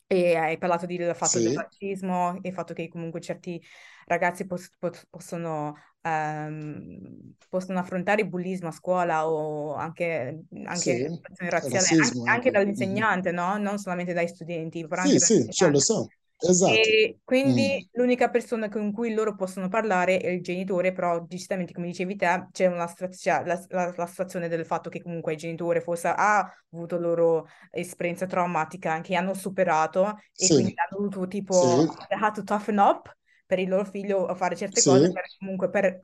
E 0.09 0.37
hai 0.37 0.59
parlato 0.59 0.85
del 0.87 1.15
fatto 1.15 1.39
sì. 1.39 1.45
del 1.45 1.55
razzismo 1.55 2.39
e 2.43 2.49
il 2.49 2.55
fatto 2.55 2.75
che 2.75 2.89
comunque 2.89 3.21
certi 3.21 3.63
ragazzi 4.07 4.45
pos- 4.45 4.71
pos- 4.79 5.07
possono 5.09 5.75
um, 6.03 7.35
possono 7.49 7.79
affrontare 7.79 8.23
il 8.23 8.29
bullismo 8.29 8.69
a 8.69 8.73
scuola 8.73 9.27
o 9.27 9.75
anche, 9.75 10.43
anche 10.65 11.09
sì, 11.31 11.49
razziale, 11.49 11.87
anche, 11.97 12.21
anche, 12.25 12.51
dall'insegnante, 12.51 13.31
no? 13.31 13.57
Non 13.57 13.79
solamente 13.79 14.13
dai 14.13 14.29
studenti, 14.29 14.87
però 14.87 15.03
sì, 15.03 15.09
anche 15.13 15.19
sì, 15.19 15.49
cioè, 15.51 15.71
lo 15.71 15.79
so. 15.79 16.09
Esatto. 16.45 16.73
E 16.73 17.19
quindi 17.25 17.85
mm. 17.85 18.01
l'unica 18.01 18.29
persona 18.29 18.69
con 18.69 18.93
cui 18.93 19.15
loro 19.15 19.37
possono 19.37 19.69
parlare 19.69 20.19
è 20.19 20.29
il 20.29 20.43
genitore, 20.43 20.93
però 20.93 21.25
giustamente 21.27 21.73
come 21.73 21.87
dicevi 21.87 22.17
te 22.17 22.49
c'è 22.51 22.67
una 22.67 22.93
cioè, 23.11 23.45
la, 23.45 23.65
la, 23.69 23.95
la, 23.97 24.07
situazione 24.07 24.49
del 24.49 24.67
fatto 24.67 24.91
che 24.91 25.01
comunque 25.01 25.33
il 25.33 25.39
genitore 25.39 25.81
forse 25.81 26.09
ha 26.09 26.53
avuto 26.73 26.99
loro 26.99 27.49
esperienza 27.71 28.27
traumatica 28.27 29.01
che 29.01 29.15
hanno 29.15 29.35
superato 29.35 30.19
e 30.37 30.47
sì. 30.47 30.55
quindi 30.55 30.75
hanno 30.75 31.01
dovuto 31.09 31.29
tipo 31.29 31.55
sì. 31.55 31.89
have 32.09 32.35
to 32.35 32.43
toughen 32.43 32.79
up 32.79 33.17
per 33.47 33.61
il 33.61 33.69
loro 33.69 33.85
figlio 33.85 34.27
a 34.27 34.35
fare 34.35 34.57
certe 34.57 34.81
sì. 34.81 34.89
cose 34.89 35.13
per, 35.13 35.25
comunque 35.39 35.71
per, 35.71 36.01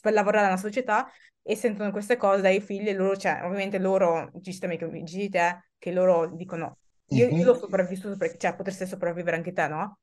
per, 0.00 0.12
lavorare 0.12 0.46
nella 0.46 0.56
società 0.56 1.10
e 1.42 1.56
sentono 1.56 1.90
queste 1.90 2.16
cose 2.16 2.40
dai 2.40 2.60
figli 2.60 2.88
e 2.88 2.94
loro, 2.94 3.16
cioè 3.16 3.40
ovviamente 3.42 3.78
loro, 3.78 4.30
giustamente 4.34 4.86
come 4.86 5.02
dici 5.02 5.28
te, 5.28 5.70
che 5.78 5.92
loro 5.92 6.26
dicono 6.34 6.78
io, 7.08 7.26
mm-hmm. 7.26 7.38
io 7.38 7.44
l'ho 7.44 7.58
sopravvissuto 7.58 8.16
perché 8.16 8.38
cioè, 8.38 8.54
potresti 8.54 8.86
sopravvivere 8.86 9.36
anche 9.36 9.52
te, 9.52 9.66
no? 9.68 9.98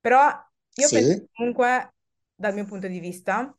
Però 0.00 0.30
io 0.74 0.86
sì. 0.86 0.94
penso 0.94 1.26
comunque, 1.32 1.94
dal 2.34 2.54
mio 2.54 2.64
punto 2.64 2.86
di 2.86 3.00
vista, 3.00 3.54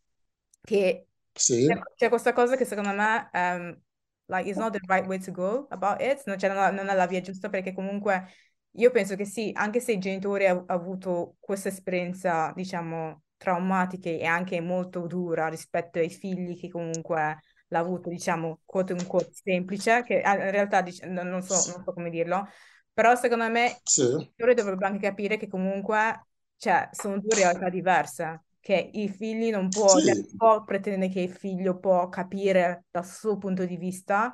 che 0.61 1.07
sì. 1.33 1.67
c'è, 1.67 1.79
c'è, 1.95 2.09
questa 2.09 2.33
cosa 2.33 2.55
che 2.55 2.65
secondo 2.65 2.91
me, 2.91 3.29
um, 3.33 3.81
like, 4.25 4.49
it's 4.49 4.57
not 4.57 4.71
the 4.71 4.79
right 4.87 5.05
way 5.05 5.19
to 5.19 5.31
go 5.31 5.67
about 5.69 6.01
it, 6.01 6.23
non, 6.25 6.37
cioè, 6.37 6.51
non, 6.51 6.73
non 6.73 6.89
è 6.89 6.95
la 6.95 7.07
via 7.07 7.21
giusta 7.21 7.49
perché 7.49 7.73
comunque 7.73 8.27
io 8.73 8.91
penso 8.91 9.15
che 9.15 9.25
sì, 9.25 9.51
anche 9.53 9.79
se 9.79 9.93
il 9.93 9.99
genitore 9.99 10.47
ha, 10.47 10.53
ha 10.53 10.73
avuto 10.73 11.35
questa 11.39 11.69
esperienza, 11.69 12.51
diciamo, 12.55 13.23
traumatica 13.37 14.09
e 14.09 14.25
anche 14.25 14.59
molto 14.61 15.07
dura 15.07 15.47
rispetto 15.47 15.99
ai 15.99 16.09
figli 16.09 16.59
che 16.59 16.69
comunque 16.69 17.39
l'ha 17.67 17.79
avuto, 17.79 18.09
diciamo, 18.09 18.61
quote 18.65 18.93
unquote 18.93 19.31
semplice, 19.31 20.03
che 20.03 20.21
ah, 20.21 20.35
in 20.35 20.51
realtà 20.51 20.81
dic- 20.81 21.03
non, 21.05 21.41
so, 21.41 21.53
non 21.71 21.83
so 21.83 21.93
come 21.93 22.09
dirlo, 22.09 22.47
però 22.93 23.15
secondo 23.15 23.49
me 23.49 23.79
sì. 23.83 24.01
genitore 24.01 24.53
dovrebbe 24.53 24.85
anche 24.85 25.07
capire 25.07 25.37
che 25.37 25.47
comunque, 25.47 26.27
cioè, 26.57 26.89
sono 26.91 27.19
due 27.19 27.35
realtà 27.35 27.69
diverse, 27.69 28.43
che 28.59 28.89
i 28.93 29.07
figli 29.09 29.49
non 29.49 29.69
può, 29.69 29.87
sì. 29.97 30.11
non 30.11 30.25
può 30.35 30.63
pretendere 30.63 31.11
che 31.11 31.21
il 31.21 31.31
figlio 31.31 31.77
può 31.77 32.09
capire 32.09 32.85
dal 32.91 33.05
suo 33.05 33.37
punto 33.37 33.65
di 33.65 33.77
vista 33.77 34.33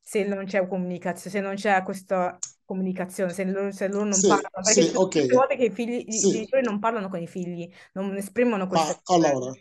se 0.00 0.24
non 0.24 0.44
c'è 0.44 0.66
comunicazione, 0.68 1.36
se 1.36 1.40
non 1.40 1.54
c'è 1.56 1.82
questa 1.82 2.38
comunicazione, 2.64 3.32
se 3.32 3.44
loro, 3.44 3.72
se 3.72 3.88
loro 3.88 4.04
non 4.04 4.12
sì, 4.14 4.28
parlano, 4.28 4.50
perché 4.62 4.82
sì, 4.82 4.92
okay. 4.94 5.26
volte 5.28 5.56
che 5.56 5.64
i, 5.64 5.70
figli, 5.70 6.10
sì. 6.12 6.28
i 6.28 6.30
genitori 6.30 6.62
non 6.62 6.78
parlano 6.78 7.08
con 7.08 7.20
i 7.20 7.26
figli, 7.26 7.68
non 7.94 8.14
esprimono 8.16 8.66
queste 8.68 9.00
cose. 9.02 9.26
Allora, 9.26 9.52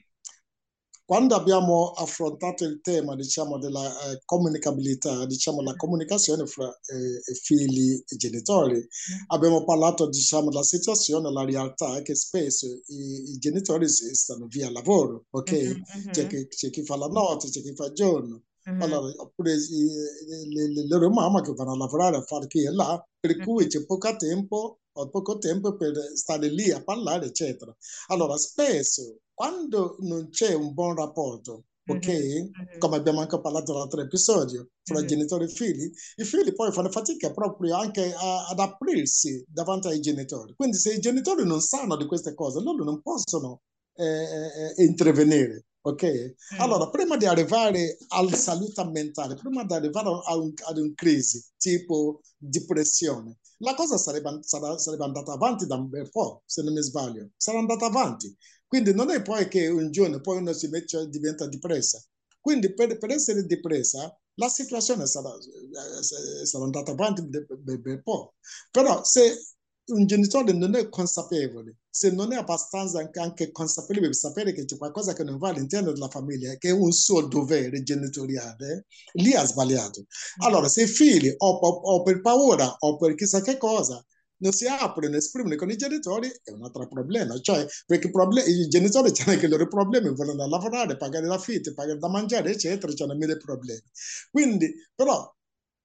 quando 1.05 1.35
abbiamo 1.35 1.91
affrontato 1.91 2.65
il 2.65 2.81
tema, 2.81 3.15
diciamo, 3.15 3.59
della 3.59 3.88
eh, 3.88 4.21
comunicabilità, 4.25 5.25
diciamo, 5.27 5.62
la 5.62 5.75
comunicazione 5.75 6.47
fra 6.47 6.67
eh, 6.67 7.33
figli 7.35 7.93
e 7.93 8.15
genitori, 8.15 8.77
mm. 8.77 9.24
abbiamo 9.27 9.63
parlato, 9.63 10.09
diciamo, 10.09 10.50
della 10.50 10.63
situazione, 10.63 11.31
la 11.31 11.45
realtà 11.45 12.01
che 12.01 12.15
spesso 12.15 12.65
i, 12.88 13.33
i 13.33 13.38
genitori 13.38 13.88
stanno 13.88 14.47
via 14.47 14.71
lavoro, 14.71 15.25
ok? 15.29 15.51
Mm-hmm. 15.51 16.09
C'è, 16.09 16.27
chi, 16.27 16.47
c'è 16.47 16.69
chi 16.71 16.83
fa 16.83 16.97
la 16.97 17.07
notte, 17.07 17.50
c'è 17.50 17.62
chi 17.62 17.75
fa 17.75 17.85
il 17.85 17.93
giorno. 17.93 18.41
Mm-hmm. 18.67 18.81
Allora, 18.81 19.13
oppure 19.17 19.55
le, 19.55 20.67
le, 20.74 20.88
loro 20.88 21.12
mamme 21.12 21.43
che 21.43 21.53
vanno 21.53 21.74
a 21.74 21.77
lavorare 21.77 22.17
a 22.17 22.24
fare 22.24 22.47
qui 22.47 22.65
e 22.65 22.71
là, 22.71 23.00
per 23.19 23.35
mm-hmm. 23.35 23.45
cui 23.45 23.67
c'è 23.67 23.85
poco 23.85 24.15
tempo, 24.15 24.79
poco 24.91 25.38
tempo 25.38 25.75
per 25.75 25.93
stare 26.15 26.50
lì 26.50 26.71
a 26.71 26.83
parlare, 26.83 27.27
eccetera. 27.27 27.75
Allora, 28.07 28.35
spesso, 28.38 29.19
quando 29.36 29.98
non 30.00 30.30
c'è 30.30 30.54
un 30.54 30.74
buon 30.74 30.96
rapporto, 30.96 31.65
ok? 31.86 32.08
Mm-hmm. 32.08 32.80
Come 32.80 32.96
abbiamo 32.96 33.20
anche 33.20 33.39
parlato 33.39 33.74
nell'altro 33.74 34.01
episodio, 34.01 34.70
fra 34.82 35.00
mm-hmm. 35.00 35.08
genitori 35.08 35.44
e 35.44 35.50
figli, 35.50 35.92
i 36.15 36.24
figli 36.24 36.54
poi 36.54 36.72
fanno 36.72 36.89
fatica 36.89 37.32
proprio 37.32 37.75
anche 37.75 38.13
a, 38.13 38.48
ad 38.48 38.60
aprirsi 38.60 39.46
davanti 39.48 39.88
ai 39.88 40.00
genitori. 40.00 40.56
Quindi 40.56 40.77
se 40.77 40.94
i 40.94 41.00
genitori 41.00 41.46
non 41.46 41.60
sanno 41.62 41.96
di 41.98 42.08
queste 42.08 42.34
cose, 42.34 42.62
loro 42.62 42.84
non 42.84 43.01
possono 43.01 43.62
eh, 43.96 44.06
eh, 44.06 44.74
eh 44.77 44.84
intervenire. 44.84 45.65
Ok? 45.82 46.04
Mm. 46.04 46.60
Allora, 46.62 46.89
prima 46.89 47.15
di 47.15 47.27
arrivare 47.27 47.98
alla 48.08 48.36
salute 48.36 48.84
mentale, 48.86 49.36
prima 49.36 49.63
di 49.63 49.74
arrivare 49.74 50.10
a 50.25 50.36
un, 50.36 50.51
ad 50.63 50.77
una 50.80 50.94
crisi 50.96 51.44
tipo 51.58 52.22
depressione, 52.38 53.38
la 53.60 53.75
cosa 53.75 53.98
sarebbe, 53.98 54.39
sarebbe 54.42 55.04
andata 55.04 55.34
avanti 55.34 55.68
da 55.68 55.75
un 55.75 55.88
bel 55.88 56.10
po', 56.10 56.42
se 56.46 56.63
non 56.63 56.74
mi 56.74 56.82
sbaglio. 56.82 57.30
Sarà 57.38 57.60
andata 57.60 57.86
avanti. 57.86 58.36
Quindi 58.67 58.93
non 58.93 59.10
è 59.12 59.22
poi 59.22 59.48
che 59.48 59.67
un 59.67 59.91
giorno 59.91 60.19
poi 60.22 60.38
uno 60.38 60.53
si 60.53 60.67
mette, 60.67 61.07
diventa 61.10 61.48
depressa. 61.48 62.03
Quindi 62.39 62.74
per, 62.74 62.98
per 62.98 63.12
essere 63.12 63.45
depressa, 63.45 64.15
la 64.36 64.50
situazione 64.50 65.07
sarà, 65.07 65.34
eh, 65.36 66.45
sarà 66.45 66.63
andata 66.63 66.91
avanti 66.91 67.22
un 67.22 67.29
bel 67.29 68.01
po'. 68.03 68.36
Però 68.72 69.03
se 69.03 69.55
un 69.88 70.05
genitore 70.07 70.51
non 70.51 70.75
è 70.75 70.89
consapevole, 70.89 71.77
se 71.89 72.12
non 72.12 72.34
è 72.34 72.38
abbastanza 72.38 73.00
anche, 73.00 73.19
anche 73.19 73.51
consapevole 73.51 74.07
di 74.07 74.13
sapere 74.13 74.51
che 74.51 74.65
c'è 74.65 74.77
qualcosa 74.77 75.13
che 75.13 75.24
non 75.24 75.38
va 75.38 75.50
all'interno 75.50 75.91
della 75.91 76.10
famiglia, 76.10 76.55
che 76.55 76.69
è 76.69 76.72
un 76.72 76.91
suo 76.91 77.22
dovere 77.22 77.84
genitoriale, 77.84 78.86
lì 79.13 79.34
ha 79.34 79.45
sbagliato. 79.45 80.05
Allora, 80.43 80.67
se 80.67 80.84
i 80.84 80.88
figli 80.88 81.34
o, 81.38 81.48
o, 81.48 81.69
o 81.69 82.01
per 82.03 82.22
paura 82.22 82.75
o 82.79 82.98
per 82.98 83.15
chissà 83.15 83.41
che 83.41 83.57
cosa 83.57 84.03
non 84.38 84.51
si 84.51 84.65
aprono, 84.68 85.15
esprimono 85.15 85.56
con 85.56 85.70
i 85.70 85.75
genitori, 85.75 86.32
è 86.44 86.51
un 86.51 86.63
altro 86.63 86.88
problema. 86.88 87.39
Cioè, 87.39 87.65
perché 87.86 88.10
problem- 88.12 88.46
i 88.46 88.68
genitori 88.68 89.12
hanno 89.20 89.32
anche 89.32 89.46
i 89.46 89.50
loro 89.50 89.68
problemi, 89.68 90.13
vogliono 90.13 90.48
lavorare, 90.48 90.98
pagare 90.98 91.25
l'affitto, 91.27 91.74
pagare 91.74 92.00
da 92.00 92.10
mangiare, 92.10 92.51
eccetera, 92.51 92.92
hanno 93.04 93.15
mille 93.15 93.38
problemi. 93.38 93.84
Quindi, 94.32 94.74
però, 94.96 95.34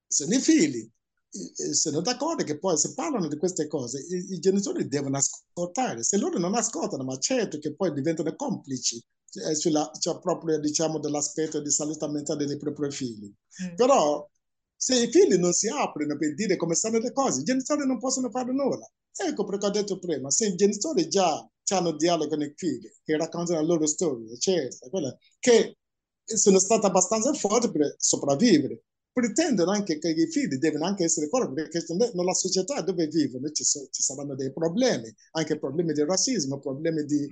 sono 0.07 0.33
i 0.33 0.39
figli 0.39 0.89
sono 1.71 2.01
d'accordo 2.01 2.43
che 2.43 2.59
poi 2.59 2.77
se 2.77 2.93
parlano 2.93 3.27
di 3.29 3.37
queste 3.37 3.67
cose 3.67 3.99
i, 4.09 4.33
i, 4.33 4.39
genitori 4.39 4.87
devono 4.87 5.17
ascoltare, 5.17 6.03
se 6.03 6.17
loro 6.17 6.37
non 6.37 6.55
ascoltano, 6.55 7.03
ma 7.03 7.17
certo 7.17 7.57
che 7.57 7.73
poi 7.73 7.93
diventano 7.93 8.35
complici 8.35 9.01
eh, 9.47 9.55
sulla, 9.55 9.89
cioè 9.97 10.19
proprio 10.19 10.59
diciamo 10.59 10.99
dell'aspetto 10.99 11.61
di 11.61 11.71
salute 11.71 12.07
mentale 12.09 12.45
dei 12.45 12.57
propri 12.57 12.91
figli. 12.91 13.33
Mm. 13.63 13.75
Però 13.75 14.29
se 14.83 14.95
i 14.95 15.11
figli 15.11 15.35
non 15.35 15.53
si 15.53 15.67
aprono 15.67 16.17
per 16.17 16.33
dire 16.33 16.55
come 16.55 16.73
stanno 16.73 16.97
le 16.97 17.11
cose, 17.13 17.41
i 17.41 17.43
genitori 17.43 17.85
non 17.85 17.99
possono 17.99 18.31
fare 18.31 18.51
nulla. 18.51 18.89
Ecco 19.15 19.43
perché 19.45 19.67
ho 19.67 19.69
detto 19.69 19.99
prima, 19.99 20.31
se 20.31 20.47
i 20.47 20.55
genitori 20.55 21.07
già 21.07 21.47
hanno 21.69 21.91
dialogo 21.91 22.29
con 22.29 22.41
i 22.41 22.51
figli, 22.55 22.91
che 23.03 23.15
raccontano 23.15 23.59
la 23.59 23.65
loro 23.65 23.85
storia, 23.85 24.33
eccetera, 24.33 25.15
che 25.37 25.77
sono 26.23 26.57
stati 26.57 26.87
abbastanza 26.87 27.31
forti 27.35 27.69
per 27.69 27.93
sopravvivere, 27.99 28.81
pretendono 29.11 29.69
anche 29.69 29.99
che 29.99 30.09
i 30.09 30.27
figli 30.27 30.55
devono 30.55 30.85
anche 30.85 31.03
essere 31.03 31.27
forti, 31.27 31.53
perché 31.53 31.85
nella 32.13 32.33
società 32.33 32.81
dove 32.81 33.05
vivono 33.05 33.51
ci, 33.51 33.63
so, 33.63 33.87
ci 33.91 34.01
saranno 34.01 34.33
dei 34.33 34.51
problemi, 34.51 35.13
anche 35.33 35.59
problemi 35.59 35.93
di 35.93 36.03
razzismo, 36.03 36.59
problemi 36.59 37.05
di, 37.05 37.27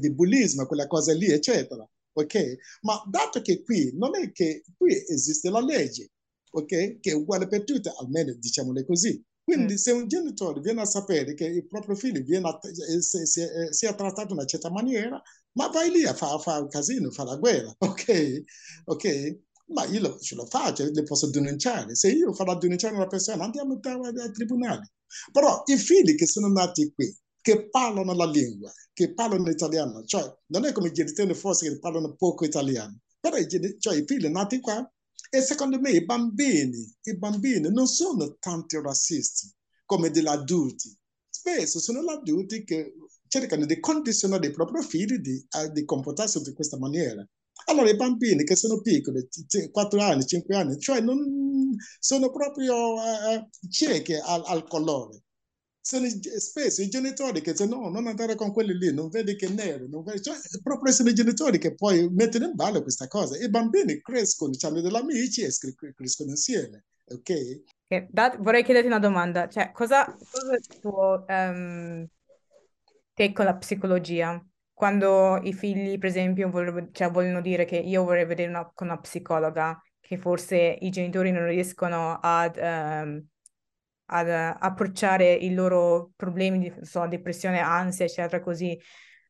di 0.00 0.12
bullismo, 0.12 0.66
quelle 0.66 0.88
cose 0.88 1.14
lì, 1.14 1.26
eccetera. 1.26 1.88
Ok? 2.14 2.56
Ma 2.80 3.00
dato 3.08 3.40
che 3.40 3.62
qui 3.62 3.92
non 3.94 4.16
è 4.16 4.32
che 4.32 4.64
qui 4.76 5.04
esiste 5.06 5.48
la 5.48 5.60
legge, 5.60 6.10
ok? 6.50 7.00
Che 7.00 7.10
è 7.10 7.14
uguale 7.14 7.46
per 7.46 7.64
tutti, 7.64 7.88
almeno 8.00 8.32
diciamole 8.34 8.84
così. 8.84 9.22
Quindi 9.42 9.74
mm. 9.74 9.76
se 9.76 9.90
un 9.92 10.06
genitore 10.08 10.60
viene 10.60 10.82
a 10.82 10.84
sapere 10.84 11.34
che 11.34 11.46
il 11.46 11.66
proprio 11.66 11.94
figlio 11.96 12.22
viene 12.22 12.48
a, 12.48 12.58
eh, 12.62 13.00
sia, 13.00 13.24
sia, 13.24 13.72
sia 13.72 13.94
trattato 13.94 14.32
in 14.32 14.38
una 14.38 14.44
certa 14.44 14.70
maniera, 14.70 15.20
ma 15.52 15.68
vai 15.68 15.90
lì 15.90 16.04
a 16.04 16.14
fare 16.14 16.38
fa 16.40 16.60
un 16.60 16.68
casino, 16.68 17.10
fa 17.10 17.24
la 17.24 17.36
guerra, 17.36 17.74
ok? 17.78 18.42
Ok? 18.84 19.38
ma 19.68 19.84
io 19.86 20.00
lo, 20.00 20.18
ce 20.18 20.34
lo 20.34 20.46
faccio, 20.46 20.88
le 20.90 21.02
posso 21.02 21.28
denunciare. 21.28 21.94
Se 21.94 22.10
io 22.10 22.32
farò 22.32 22.56
denunciare 22.56 22.94
una 22.94 23.06
persona, 23.06 23.44
andiamo 23.44 23.78
ai 23.82 24.32
tribunali. 24.32 24.86
Però 25.32 25.62
i 25.66 25.76
figli 25.76 26.14
che 26.14 26.26
sono 26.26 26.48
nati 26.48 26.92
qui, 26.94 27.14
che 27.40 27.68
parlano 27.70 28.14
la 28.14 28.26
lingua, 28.26 28.70
che 28.92 29.14
parlano 29.14 29.48
italiano, 29.48 30.04
cioè 30.04 30.30
non 30.46 30.64
è 30.64 30.72
come 30.72 30.88
i 30.88 30.92
genitori 30.92 31.34
forse 31.34 31.68
che 31.68 31.78
parlano 31.78 32.14
poco 32.14 32.44
italiano, 32.44 32.98
però 33.20 33.36
i, 33.36 33.46
cioè, 33.78 33.96
i 33.96 34.04
figli 34.06 34.26
nati 34.28 34.60
qua, 34.60 34.90
e 35.30 35.40
secondo 35.40 35.78
me 35.78 35.90
i 35.90 36.04
bambini, 36.04 36.96
i 37.02 37.16
bambini 37.16 37.70
non 37.70 37.86
sono 37.86 38.36
tanti 38.38 38.80
razzisti 38.80 39.52
come 39.84 40.10
degli 40.10 40.26
adulti. 40.26 40.96
Spesso 41.28 41.78
sono 41.78 42.02
gli 42.02 42.10
adulti 42.10 42.64
che 42.64 42.94
cercano 43.28 43.66
di 43.66 43.78
condizionare 43.80 44.46
i 44.46 44.52
propri 44.52 44.82
figli 44.82 45.18
di, 45.18 45.46
di 45.72 45.84
comportarsi 45.84 46.38
in 46.38 46.54
questa 46.54 46.78
maniera. 46.78 47.26
Allora 47.66 47.90
i 47.90 47.96
bambini 47.96 48.44
che 48.44 48.56
sono 48.56 48.80
piccoli, 48.80 49.28
4 49.70 50.00
anni, 50.00 50.26
5 50.26 50.56
anni, 50.56 50.78
cioè 50.78 51.00
non, 51.00 51.18
sono 51.98 52.30
proprio 52.30 52.94
uh, 52.94 53.48
ciechi 53.68 54.14
al, 54.14 54.42
al 54.46 54.66
colore. 54.66 55.22
Sono 55.88 56.06
spesso 56.06 56.82
i 56.82 56.88
genitori 56.90 57.40
che 57.40 57.52
dicono 57.52 57.80
no, 57.80 57.88
non 57.88 58.08
andare 58.08 58.34
con 58.34 58.52
quelli 58.52 58.76
lì, 58.76 58.92
non 58.92 59.08
vedi 59.08 59.36
che 59.36 59.46
è 59.46 59.48
nero, 59.48 59.86
vedi... 60.02 60.20
Cioè, 60.20 60.36
proprio 60.62 60.92
sono 60.92 61.08
i 61.08 61.14
genitori 61.14 61.56
che 61.56 61.74
poi 61.74 62.10
mettono 62.10 62.44
in 62.44 62.54
ballo 62.54 62.82
questa 62.82 63.08
cosa. 63.08 63.42
I 63.42 63.48
bambini 63.48 64.02
crescono, 64.02 64.52
hanno 64.60 64.82
degli 64.82 64.94
amici 64.94 65.44
e 65.44 65.50
crescono 65.94 66.28
insieme, 66.28 66.84
ok? 67.06 68.06
Da, 68.10 68.36
vorrei 68.38 68.64
chiederti 68.64 68.86
una 68.86 68.98
domanda, 68.98 69.48
cioè 69.48 69.72
cosa, 69.72 70.04
cosa 70.04 70.52
è 70.52 70.56
il 70.56 70.78
tuo 70.78 71.24
um, 71.26 72.06
take 73.14 73.32
con 73.32 73.46
la 73.46 73.56
psicologia? 73.56 74.46
quando 74.74 75.40
i 75.42 75.54
figli, 75.54 75.98
per 75.98 76.10
esempio, 76.10 76.50
vogliono, 76.50 76.90
cioè, 76.92 77.10
vogliono 77.10 77.40
dire 77.40 77.64
che 77.64 77.76
io 77.76 78.04
vorrei 78.04 78.26
vedere 78.26 78.50
una, 78.50 78.70
con 78.72 78.88
una 78.88 79.00
psicologa, 79.00 79.82
che 79.98 80.18
forse 80.18 80.76
i 80.80 80.90
genitori 80.90 81.32
non 81.32 81.46
riescono 81.46 82.18
ad, 82.22 82.56
um, 82.58 83.26
ad 84.10 84.28
approcciare 84.28 85.32
i 85.32 85.52
loro 85.52 86.12
problemi 86.16 86.58
di 86.58 86.72
so, 86.82 87.06
depressione, 87.06 87.60
ansia, 87.60 88.04
eccetera, 88.04 88.42
così. 88.42 88.78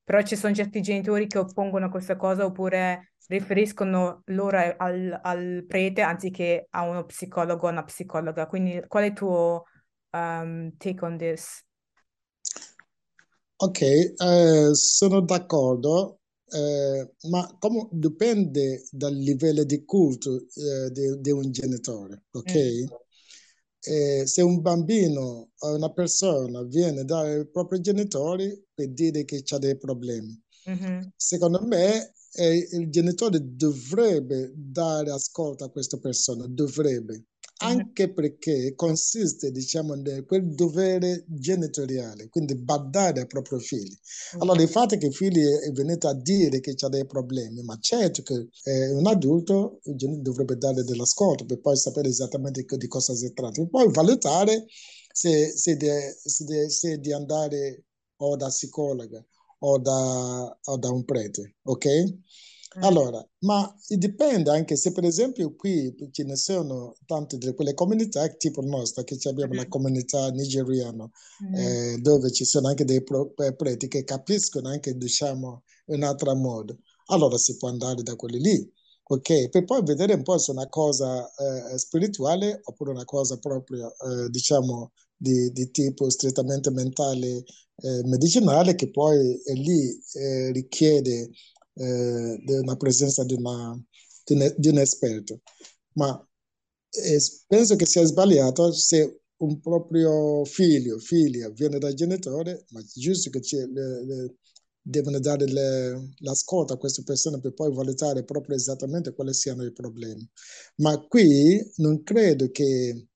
Però 0.04 0.22
ci 0.22 0.36
sono 0.36 0.54
certi 0.54 0.80
genitori 0.80 1.26
che 1.26 1.38
oppongono 1.38 1.90
questa 1.90 2.16
cosa 2.16 2.44
oppure 2.44 3.12
riferiscono 3.28 4.22
loro 4.26 4.74
al, 4.78 5.20
al 5.22 5.64
prete 5.66 6.00
anziché 6.00 6.66
a 6.70 6.82
uno 6.82 7.04
psicologo 7.04 7.66
o 7.66 7.70
una 7.70 7.84
psicologa. 7.84 8.46
Quindi 8.46 8.82
qual 8.86 9.04
è 9.04 9.06
il 9.08 9.12
tuo 9.12 9.64
um, 10.12 10.74
take 10.76 11.04
on 11.04 11.16
this? 11.18 11.62
Ok, 13.60 13.80
eh, 13.80 14.70
sono 14.72 15.20
d'accordo, 15.20 16.20
eh, 16.48 17.10
ma 17.28 17.56
come 17.58 17.88
dipende 17.90 18.84
dal 18.90 19.14
livello 19.14 19.64
di 19.64 19.84
culto 19.84 20.36
eh, 20.36 20.90
di, 20.92 21.20
di, 21.20 21.30
un 21.32 21.50
genitore, 21.50 22.26
ok? 22.30 22.54
Mm. 22.54 23.07
Eh, 23.80 24.26
se 24.26 24.42
un 24.42 24.60
bambino 24.60 25.50
o 25.56 25.74
una 25.74 25.92
persona 25.92 26.62
viene 26.64 27.04
dai 27.04 27.46
propri 27.48 27.80
genitori 27.80 28.60
per 28.74 28.90
dire 28.90 29.24
che 29.24 29.44
ha 29.48 29.58
dei 29.58 29.76
problemi, 29.78 30.36
mm-hmm. 30.68 31.00
secondo 31.16 31.64
me 31.64 32.12
eh, 32.32 32.68
il 32.72 32.90
genitore 32.90 33.38
dovrebbe 33.42 34.52
dare 34.54 35.10
ascolto 35.10 35.64
a 35.64 35.70
questa 35.70 35.98
persona, 35.98 36.46
dovrebbe. 36.48 37.24
Anche 37.58 38.12
perché 38.12 38.74
consiste, 38.74 39.50
diciamo, 39.50 39.94
in 39.94 40.24
quel 40.26 40.54
dovere 40.54 41.24
genitoriale, 41.26 42.28
quindi 42.28 42.54
badare 42.56 43.20
ai 43.20 43.26
propri 43.26 43.58
figli. 43.60 43.96
Allora, 44.38 44.62
il 44.62 44.68
fatto 44.68 44.96
che 44.96 45.06
il 45.06 45.14
figlio 45.14 45.60
è 45.60 45.70
venuto 45.72 46.08
a 46.08 46.14
dire 46.14 46.60
che 46.60 46.74
ha 46.78 46.88
dei 46.88 47.06
problemi, 47.06 47.62
ma 47.62 47.76
certo 47.80 48.22
che 48.22 48.48
è 48.62 48.90
un 48.90 49.06
adulto 49.06 49.80
dovrebbe 49.82 50.56
dare 50.56 50.84
dell'ascolto 50.84 51.44
per 51.44 51.60
poi 51.60 51.76
sapere 51.76 52.08
esattamente 52.08 52.64
di 52.76 52.86
cosa 52.86 53.14
si 53.14 53.32
tratta, 53.32 53.60
e 53.60 53.68
poi 53.68 53.90
valutare 53.90 54.66
se, 55.12 55.50
se, 55.56 55.76
de, 55.76 56.16
se, 56.22 56.44
de, 56.44 56.70
se 56.70 56.98
di 56.98 57.12
andare 57.12 57.84
o 58.18 58.36
da 58.36 58.48
psicologa 58.48 59.24
o 59.60 59.78
da, 59.78 60.58
o 60.62 60.76
da 60.76 60.90
un 60.90 61.04
prete, 61.04 61.56
ok? 61.62 61.86
Mm. 62.76 62.82
Allora, 62.82 63.26
ma 63.40 63.74
dipende 63.88 64.50
anche 64.50 64.76
se 64.76 64.92
per 64.92 65.04
esempio 65.04 65.54
qui 65.56 65.94
ce 66.10 66.24
ne 66.24 66.36
sono 66.36 66.96
tante 67.06 67.38
di 67.38 67.54
quelle 67.54 67.72
comunità 67.72 68.28
tipo 68.28 68.60
nostra, 68.60 69.04
che 69.04 69.16
abbiamo 69.24 69.52
mm-hmm. 69.52 69.62
la 69.62 69.68
comunità 69.68 70.28
nigeriana, 70.28 71.10
mm-hmm. 71.44 71.54
eh, 71.54 71.98
dove 71.98 72.30
ci 72.30 72.44
sono 72.44 72.68
anche 72.68 72.84
dei 72.84 73.02
eh, 73.02 73.54
preti 73.56 73.88
che 73.88 74.04
capiscono 74.04 74.68
anche, 74.68 74.94
diciamo, 74.96 75.62
un 75.86 76.02
altro 76.02 76.34
modo. 76.34 76.78
Allora 77.06 77.38
si 77.38 77.56
può 77.56 77.68
andare 77.68 78.02
da 78.02 78.14
quelli 78.16 78.38
lì, 78.38 78.72
ok? 79.04 79.48
Per 79.48 79.64
poi 79.64 79.82
vedere 79.82 80.12
un 80.12 80.22
po' 80.22 80.36
se 80.36 80.52
è 80.52 80.54
una 80.54 80.68
cosa 80.68 81.26
eh, 81.26 81.78
spirituale 81.78 82.60
oppure 82.64 82.90
una 82.90 83.06
cosa 83.06 83.38
proprio, 83.38 83.88
eh, 83.88 84.28
diciamo, 84.28 84.92
di, 85.16 85.50
di, 85.52 85.70
tipo 85.70 86.10
strettamente 86.10 86.70
mentale 86.70 87.44
eh, 87.80 88.02
medicinale 88.04 88.74
che 88.74 88.90
poi 88.90 89.40
lì 89.54 90.00
eh, 90.12 90.52
richiede 90.52 91.30
eh, 91.78 92.76
presenza 92.76 93.24
di, 93.24 93.34
un, 93.34 93.82
di, 94.56 94.68
un, 94.68 94.78
esperto. 94.78 95.40
Ma 95.94 96.26
eh, 96.90 97.20
penso 97.46 97.76
che 97.76 97.86
sia 97.86 98.04
sbagliato 98.04 98.72
se 98.72 99.20
un 99.38 99.60
proprio 99.60 100.44
figlio, 100.44 100.98
figlia, 100.98 101.48
viene 101.50 101.78
dal 101.78 101.94
genitore, 101.94 102.64
ma 102.70 102.80
è 102.80 102.84
giusto 102.94 103.30
che 103.30 103.40
le, 103.72 104.04
le, 104.04 104.34
devono 104.80 105.20
dare 105.20 105.44
l'ascolto 106.18 106.72
a 106.72 106.78
queste 106.78 107.02
persone 107.02 107.40
per 107.40 107.52
poi 107.52 107.72
valutare 107.72 108.24
proprio 108.24 108.56
esattamente 108.56 109.12
quali 109.12 109.34
siano 109.34 109.64
i 109.64 109.72
problemi. 109.72 110.26
Ma 110.76 110.98
qui 111.06 111.62
non 111.76 112.02
credo 112.02 112.50
che 112.50 113.07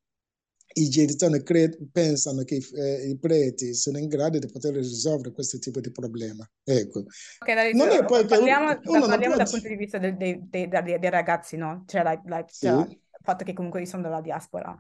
i 0.75 0.89
genitori 0.89 1.43
cre- 1.43 1.77
pensano 1.91 2.43
che 2.43 2.61
eh, 2.75 3.09
i 3.09 3.19
preti 3.19 3.75
sono 3.75 3.99
in 3.99 4.09
grado 4.09 4.39
di 4.39 4.47
poter 4.47 4.75
risolvere 4.75 5.33
questo 5.33 5.59
tipo 5.59 5.81
di 5.81 5.91
problema. 5.91 6.49
Ecco. 6.65 7.05
Okay, 7.39 7.73
non 7.75 7.89
è 7.89 8.05
poi 8.05 8.25
parliamo, 8.27 8.79
che 8.79 8.89
uno, 8.89 9.07
parliamo 9.07 9.37
dal 9.37 9.49
punto 9.49 9.69
di 9.69 9.77
vista 9.77 9.99
dei, 9.99 10.17
dei, 10.17 10.49
dei, 10.49 10.69
dei 10.69 11.11
ragazzi, 11.11 11.57
no? 11.57 11.85
Cioè, 11.87 12.03
la, 12.03 12.21
la, 12.27 12.45
sì. 12.49 12.67
cioè, 12.67 12.87
il 12.89 12.99
fatto 13.23 13.45
che 13.45 13.53
comunque 13.53 13.85
sono 13.87 14.03
della 14.03 14.21
diaspora. 14.21 14.77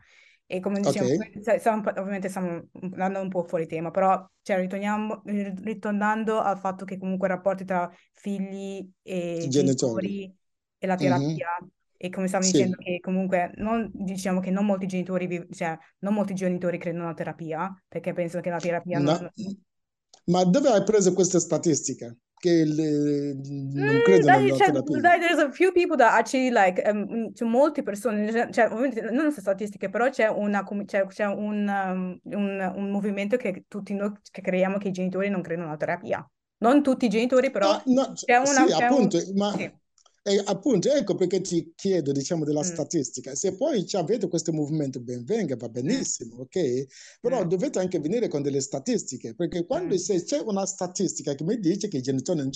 E 0.46 0.60
come 0.60 0.80
diciamo, 0.80 1.06
okay. 1.06 1.94
ovviamente 1.96 2.28
stiamo 2.28 2.68
andando 2.72 3.20
un 3.20 3.28
po' 3.28 3.44
fuori 3.44 3.66
tema, 3.66 3.90
però 3.90 4.28
cioè, 4.42 4.58
ritorniamo, 4.58 5.22
ritornando 5.24 6.40
al 6.40 6.58
fatto 6.58 6.84
che 6.84 6.98
comunque 6.98 7.26
i 7.26 7.30
rapporti 7.30 7.64
tra 7.64 7.90
figli 8.12 8.86
e 9.02 9.46
genitori, 9.48 10.08
genitori 10.08 10.36
e 10.78 10.86
la 10.86 10.96
terapia 10.96 11.58
mm-hmm 11.62 11.70
e 12.04 12.10
come 12.10 12.26
stavo 12.26 12.42
sì. 12.42 12.50
dicendo 12.50 12.76
che 12.78 12.98
comunque 13.00 13.52
non, 13.58 13.88
diciamo 13.94 14.40
che 14.40 14.50
non 14.50 14.66
molti 14.66 14.86
genitori, 14.86 15.46
cioè 15.52 15.78
non 16.00 16.14
molti 16.14 16.34
genitori 16.34 16.76
credono 16.76 17.04
alla 17.04 17.14
terapia, 17.14 17.72
perché 17.86 18.12
pensano 18.12 18.42
che 18.42 18.50
la 18.50 18.58
terapia 18.58 18.98
no. 18.98 19.12
non... 19.12 19.30
Ma 20.24 20.42
dove 20.42 20.68
hai 20.70 20.82
preso 20.82 21.12
queste 21.12 21.38
statistiche? 21.38 22.16
Che 22.34 22.64
le, 22.64 23.34
non 23.34 23.94
mm, 23.94 24.02
credono 24.02 24.40
mm, 24.40 24.48
cioè, 24.48 24.72
terapia? 24.72 25.00
Dai, 25.00 25.20
there's 25.20 25.38
a 25.38 25.52
few 25.52 25.70
people 25.70 25.96
that 25.96 26.12
actually 26.12 26.50
like, 26.50 26.82
um, 26.90 27.32
cioè 27.34 27.48
molte 27.48 27.84
persone, 27.84 28.50
cioè 28.52 28.68
non 28.68 29.30
so 29.30 29.40
statistiche, 29.40 29.88
però 29.88 30.10
c'è, 30.10 30.26
una, 30.26 30.66
c'è, 30.84 31.06
c'è 31.06 31.26
un, 31.26 31.68
um, 31.68 32.18
un, 32.34 32.72
un, 32.74 32.90
movimento 32.90 33.36
che 33.36 33.66
tutti 33.68 33.94
noi 33.94 34.10
che 34.28 34.42
creiamo 34.42 34.76
che 34.78 34.88
i 34.88 34.92
genitori 34.92 35.30
non 35.30 35.40
credono 35.40 35.68
alla 35.68 35.76
terapia. 35.76 36.28
Non 36.58 36.82
tutti 36.82 37.04
i 37.04 37.08
genitori, 37.08 37.52
però 37.52 37.70
ah, 37.70 37.82
no, 37.86 38.10
c'è 38.12 38.38
una... 38.38 38.66
Sì, 38.66 38.74
c'è 38.74 38.84
appunto, 38.86 39.16
un... 39.18 39.36
ma... 39.36 39.52
Sì 39.52 39.80
e 40.24 40.40
appunto, 40.44 40.88
ecco 40.88 41.16
perché 41.16 41.40
ti 41.40 41.72
chiedo, 41.74 42.12
diciamo, 42.12 42.44
della 42.44 42.60
mm. 42.60 42.62
statistica. 42.62 43.34
Se 43.34 43.56
poi 43.56 43.84
avete 43.92 44.28
questo 44.28 44.52
movimento, 44.52 45.00
ben 45.00 45.24
venga, 45.24 45.56
va 45.56 45.68
mm. 45.68 45.72
benissimo, 45.72 46.36
mm. 46.36 46.40
ok? 46.40 46.86
Però 47.20 47.44
mm. 47.44 47.48
dovete 47.48 47.80
anche 47.80 47.98
venire 47.98 48.28
con 48.28 48.40
delle 48.40 48.60
statistiche, 48.60 49.34
perché 49.34 49.66
quando 49.66 49.94
mm. 49.94 49.98
se 49.98 50.22
c'è 50.22 50.38
una 50.38 50.64
statistica 50.64 51.34
che 51.34 51.42
mi 51.42 51.58
dice 51.58 51.88
che 51.88 51.96
i 51.96 52.02
genitori 52.02 52.38
non... 52.38 52.50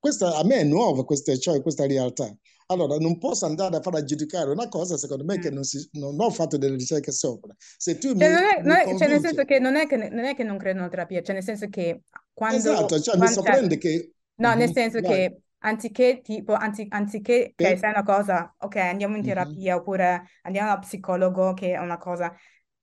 Questa 0.00 0.36
a 0.36 0.44
me 0.44 0.56
è 0.56 0.64
nuova, 0.64 1.04
questa, 1.04 1.36
cioè, 1.36 1.62
questa 1.62 1.86
realtà. 1.86 2.36
Allora, 2.68 2.96
non 2.96 3.18
posso 3.18 3.46
andare 3.46 3.76
a 3.76 3.80
fare 3.80 3.98
a 3.98 4.04
giudicare 4.04 4.50
una 4.50 4.68
cosa, 4.68 4.96
secondo 4.96 5.22
me, 5.22 5.38
che 5.38 5.52
mm. 5.52 5.54
non, 5.54 5.62
si, 5.62 5.88
non, 5.92 6.18
ho 6.18 6.30
fatto 6.30 6.56
delle 6.56 6.74
ricerche 6.74 7.12
sopra. 7.12 7.54
Se 7.58 7.98
tu 7.98 8.18
cioè, 8.18 8.28
mi, 8.28 8.34
non 8.34 8.42
è, 8.42 8.62
mi 8.62 8.94
è, 8.94 8.98
cioè, 8.98 9.08
nel 9.08 9.20
senso 9.20 9.44
che 9.44 9.60
non 9.60 9.76
è 9.76 9.86
che, 9.86 9.96
non 9.96 10.24
è 10.24 10.34
che 10.34 10.42
non 10.42 10.58
credo 10.58 10.82
in 10.82 10.90
terapia, 10.90 11.22
cioè 11.22 11.36
nel 11.36 11.44
senso 11.44 11.68
che 11.68 12.02
quando... 12.32 12.56
Esatto, 12.56 13.00
cioè 13.00 13.16
quando, 13.16 13.26
mi 13.26 13.32
sorprende 13.32 13.78
che... 13.78 14.10
No, 14.38 14.54
nel 14.54 14.72
senso 14.72 15.00
vai. 15.00 15.10
che 15.10 15.40
anziché 15.66 16.20
tipo, 16.22 16.54
anzi, 16.54 16.86
anziché 16.88 17.52
che 17.54 17.64
okay, 17.66 17.78
sai 17.78 17.90
una 17.90 18.04
cosa, 18.04 18.54
ok, 18.58 18.76
andiamo 18.76 19.16
in 19.16 19.22
terapia 19.22 19.72
mm-hmm. 19.72 19.80
oppure 19.80 20.28
andiamo 20.42 20.68
da 20.68 20.78
psicologo, 20.78 21.52
che 21.54 21.72
è 21.72 21.78
una 21.78 21.98
cosa, 21.98 22.34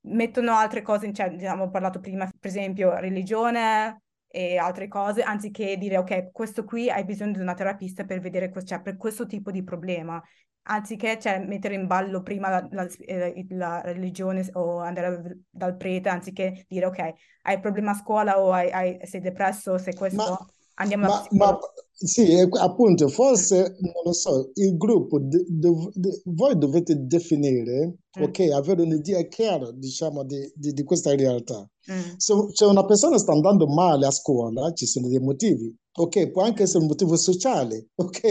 mettono 0.01 0.53
altre 0.53 0.81
cose, 0.81 1.11
cioè, 1.13 1.27
abbiamo 1.27 1.69
parlato 1.69 1.99
prima, 1.99 2.25
per 2.25 2.49
esempio, 2.49 2.93
religione 2.95 4.01
e 4.27 4.57
altre 4.57 4.87
cose, 4.87 5.21
anziché 5.23 5.77
dire, 5.77 5.97
ok, 5.97 6.31
questo 6.31 6.65
qui 6.65 6.89
hai 6.89 7.05
bisogno 7.05 7.33
di 7.33 7.39
una 7.39 7.53
terapista 7.53 8.03
per 8.03 8.19
vedere, 8.19 8.51
cioè, 8.65 8.81
per 8.81 8.97
questo 8.97 9.25
tipo 9.25 9.49
di 9.49 9.63
problema, 9.63 10.21
anziché 10.63 11.17
cioè, 11.19 11.39
mettere 11.39 11.75
in 11.75 11.87
ballo 11.87 12.21
prima 12.21 12.49
la, 12.49 12.67
la, 12.71 12.87
eh, 12.99 13.45
la, 13.49 13.81
religione 13.81 14.45
o 14.53 14.79
andare 14.79 15.39
dal 15.49 15.77
prete, 15.77 16.09
anziché 16.09 16.65
dire, 16.67 16.85
ok, 16.87 17.13
hai 17.43 17.59
problema 17.61 17.91
a 17.91 17.95
scuola 17.95 18.39
o 18.41 18.51
hai, 18.51 18.69
hai, 18.71 18.99
sei 19.03 19.21
depresso, 19.21 19.77
sei 19.77 19.93
questo... 19.95 20.17
Ma 20.17 20.47
Andiamo 20.75 21.05
ma, 21.05 21.27
ma 21.31 21.59
sì, 21.95 22.36
appunto, 22.59 23.07
forse, 23.07 23.77
non 23.79 23.93
lo 24.03 24.13
so, 24.13 24.51
il 24.55 24.75
gruppo, 24.75 25.19
de, 25.19 25.45
de, 25.47 25.69
de, 25.93 26.21
voi 26.25 26.57
dovete 26.57 27.05
definire, 27.05 27.99
mm. 28.19 28.23
ok, 28.23 28.39
avere 28.51 28.81
un'idea 28.81 29.21
chiara, 29.27 29.71
diciamo, 29.71 30.23
di, 30.25 30.51
di, 30.55 30.73
di 30.73 30.83
questa 30.83 31.15
realtà. 31.15 31.65
Mm. 31.91 32.15
Se, 32.17 32.33
se 32.51 32.65
una 32.65 32.83
persona 32.86 33.17
sta 33.17 33.31
andando 33.31 33.67
male 33.67 34.07
a 34.07 34.12
scuola, 34.12 34.73
ci 34.73 34.86
sono 34.86 35.07
dei 35.07 35.19
motivi. 35.19 35.73
Ok, 35.95 36.31
può 36.31 36.41
anche 36.41 36.63
essere 36.63 36.79
un 36.79 36.88
motivo 36.88 37.15
sociale, 37.15 37.89
ok? 37.95 38.21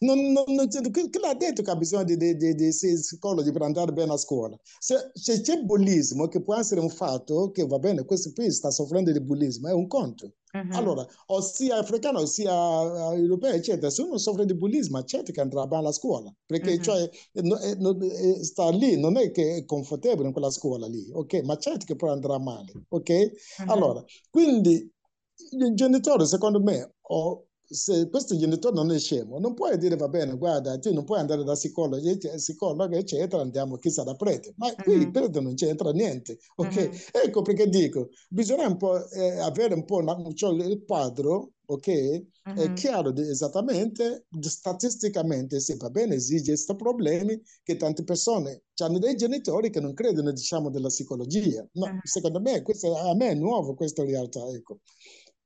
Non, 0.00 0.18
non, 0.30 0.44
non, 0.54 0.68
chi 0.68 1.18
l'ha 1.20 1.34
detto 1.34 1.62
che 1.62 1.70
ha 1.70 1.76
bisogno 1.76 2.04
di, 2.04 2.16
di, 2.16 2.36
di, 2.36 2.54
di 2.54 2.68
psicologi 2.68 3.50
per 3.50 3.62
andare 3.62 3.92
bene 3.92 4.12
a 4.12 4.16
scuola? 4.16 4.56
Se, 4.78 5.10
se, 5.12 5.40
c'è 5.40 5.60
bullismo, 5.62 6.28
che 6.28 6.42
può 6.42 6.54
essere 6.54 6.80
un 6.80 6.88
fatto 6.88 7.50
che 7.50 7.66
va 7.66 7.78
bene, 7.78 8.04
questo 8.04 8.30
qui 8.32 8.50
sta 8.52 8.70
soffrendo 8.70 9.10
di 9.10 9.20
bullismo, 9.20 9.68
è 9.68 9.72
un 9.72 9.88
conto. 9.88 10.34
Uh-huh. 10.54 10.76
Allora, 10.76 11.06
o 11.26 11.40
sia 11.40 11.78
africano, 11.78 12.26
sia 12.26 12.52
uh, 12.52 13.12
europeo, 13.14 13.52
eccetera, 13.52 13.88
se 13.88 14.02
uno 14.02 14.18
soffre 14.18 14.44
di 14.44 14.54
bullismo, 14.54 15.02
certo 15.04 15.32
che 15.32 15.40
andrà 15.40 15.66
bene 15.66 15.88
a 15.88 15.92
scuola, 15.92 16.30
perché 16.44 16.72
uh-huh. 16.72 16.82
cioè, 16.82 17.10
no, 17.42 17.56
è, 17.56 17.74
no, 17.76 17.96
sta 18.42 18.68
lì, 18.68 19.00
non 19.00 19.16
è 19.16 19.30
che 19.30 19.56
è 19.56 19.64
confortevole 19.64 20.26
in 20.26 20.32
quella 20.32 20.50
scuola 20.50 20.86
lì, 20.86 21.08
ok? 21.10 21.42
Ma 21.44 21.56
certo 21.56 21.86
che 21.86 21.96
poi 21.96 22.10
andrà 22.10 22.38
male, 22.38 22.70
ok? 22.86 23.08
Uh-huh. 23.08 23.72
Allora, 23.72 24.04
quindi 24.28 24.92
il 25.58 25.74
genitore, 25.74 26.26
secondo 26.26 26.60
me, 26.60 26.96
o 27.00 27.46
se 27.72 28.08
questo 28.08 28.36
genitore 28.36 28.74
non 28.74 28.90
è 28.90 28.98
scemo, 28.98 29.38
non 29.38 29.54
puoi 29.54 29.78
dire 29.78 29.96
va 29.96 30.08
bene, 30.08 30.36
guarda, 30.36 30.78
tu 30.78 30.92
non 30.92 31.04
puoi 31.04 31.20
andare 31.20 31.42
da 31.42 31.54
psicologo, 31.54 32.02
psicologo 32.36 32.96
eccetera, 32.96 33.42
andiamo 33.42 33.76
chissà 33.78 34.02
da 34.02 34.14
prete. 34.14 34.52
Ma 34.56 34.72
qui 34.74 34.96
mm-hmm. 34.96 35.10
prete 35.10 35.40
non 35.40 35.54
c'entra 35.54 35.90
niente, 35.92 36.38
ok? 36.56 36.76
Mm-hmm. 36.76 36.92
Ecco 37.24 37.42
perché 37.42 37.68
dico, 37.68 38.10
bisogna 38.28 38.66
un 38.66 38.76
po' 38.76 39.08
eh, 39.10 39.38
avere 39.38 39.74
un 39.74 39.84
po' 39.84 39.96
una, 39.96 40.16
cioè 40.34 40.52
il 40.52 40.84
quadro, 40.84 41.52
ok? 41.64 41.88
Mm-hmm. 41.88 42.58
È 42.58 42.72
chiaro 42.74 43.10
di, 43.10 43.22
esattamente, 43.22 44.26
statisticamente, 44.40 45.60
se 45.60 45.76
va 45.76 45.88
bene, 45.90 46.16
esige 46.16 46.52
questi 46.52 46.74
problemi 46.76 47.40
che 47.62 47.76
tante 47.76 48.04
persone 48.04 48.64
hanno 48.82 48.98
dei 48.98 49.14
genitori 49.14 49.70
che 49.70 49.80
non 49.80 49.94
credono, 49.94 50.32
diciamo, 50.32 50.68
della 50.68 50.88
psicologia. 50.88 51.66
No, 51.72 52.00
secondo 52.02 52.40
me, 52.40 52.62
questo, 52.62 52.96
a 52.96 53.14
me 53.14 53.28
è 53.30 53.34
nuovo 53.34 53.74
questa 53.74 54.04
realtà, 54.04 54.44
ecco. 54.48 54.80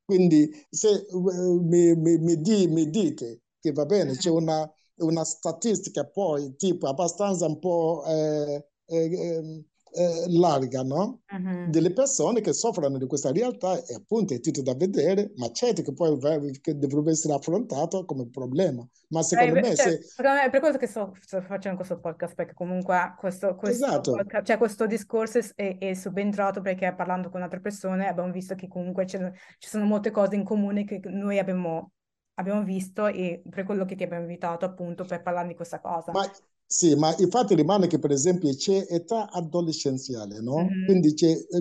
Quindi 0.07 0.49
se 0.71 1.05
uh, 1.11 1.61
mi, 1.63 1.97
mi, 1.97 2.17
mi, 2.19 2.41
di, 2.41 2.69
mi, 2.69 2.89
dite 2.89 3.43
che 3.59 3.73
va 3.73 3.85
bene, 3.87 4.13
c'è 4.17 4.31
mm-hmm. 4.31 4.39
una, 4.39 4.73
una, 4.99 5.25
statistica 5.25 6.07
poi 6.07 6.55
tipo 6.55 6.87
abbastanza 6.87 7.47
un 7.47 7.59
po' 7.59 8.05
eh, 8.07 8.69
eh, 8.87 9.13
ehm, 9.13 9.65
eh, 9.93 10.25
larga, 10.29 10.83
no? 10.83 11.21
Uh-huh. 11.31 11.71
Delle 11.71 11.93
persone 11.93 12.41
che 12.41 12.53
soffrono 12.53 12.99
di 12.99 13.07
questa 13.07 13.33
realtà 13.33 13.83
e 13.85 13.95
appunto 13.95 14.35
è 14.35 14.41
tutto 14.41 14.63
da 14.63 14.75
vedere, 14.75 15.33
ma 15.37 15.51
certo 15.53 15.83
che 15.83 15.93
poi 15.93 16.19
che 16.61 16.77
dovrebbe 16.77 17.11
essere 17.11 17.35
affrontato 17.35 18.05
come 18.05 18.29
problema. 18.29 18.87
Ma 19.09 19.23
secondo 19.23 19.59
eh, 19.59 19.61
me... 19.63 19.75
Cioè, 19.75 20.01
se... 20.03 20.23
È 20.45 20.51
per 20.51 20.61
questo 20.61 20.79
che 20.79 20.87
sto, 20.87 21.17
sto, 21.21 21.41
facendo 21.41 21.77
questo 21.77 21.99
podcast, 21.99 22.35
perché 22.35 22.55
comunque 22.55 23.15
questo, 23.19 23.55
questo, 23.55 23.87
esatto. 23.87 24.13
podcast, 24.13 24.47
cioè 24.47 24.59
questo 24.59 24.87
discorso 24.87 25.39
è, 25.55 25.79
è, 25.79 25.95
subentrato 25.95 26.61
perché 26.61 26.93
parlando 26.95 27.31
con 27.31 27.43
altre 27.43 27.61
persone 27.61 28.07
abbiamo 28.07 28.31
visto 28.31 28.55
che 28.55 28.69
comunque 28.69 29.07
ci 29.07 29.19
sono 29.59 29.85
molte 29.85 30.11
cose 30.11 30.37
in 30.37 30.45
comune 30.45 30.85
che 30.85 31.01
noi 31.05 31.39
abbiamo 31.39 31.93
abbiamo 32.39 32.63
visto 32.63 33.07
e 33.07 33.43
per 33.49 33.65
quello 33.65 33.87
che 33.87 33.95
ti 33.95 34.03
abbiamo 34.03 34.23
invitato 34.23 34.67
appunto 34.67 35.05
per 35.05 35.23
parlare 35.23 35.49
di 35.49 35.55
questa 35.55 35.81
cosa. 35.81 36.13
Ma 36.13 36.31
Sì, 36.69 36.97
ma 36.97 37.15
il 37.19 37.29
fatto 37.29 37.55
rimane 37.55 37.87
che 37.87 38.01
per 38.01 38.11
esempio 38.11 38.53
c'è 38.53 38.87
età 38.89 39.31
adolescenziale, 39.31 40.41
no? 40.41 40.65
Mm-hmm. 40.65 40.85
Quindi, 40.85 41.15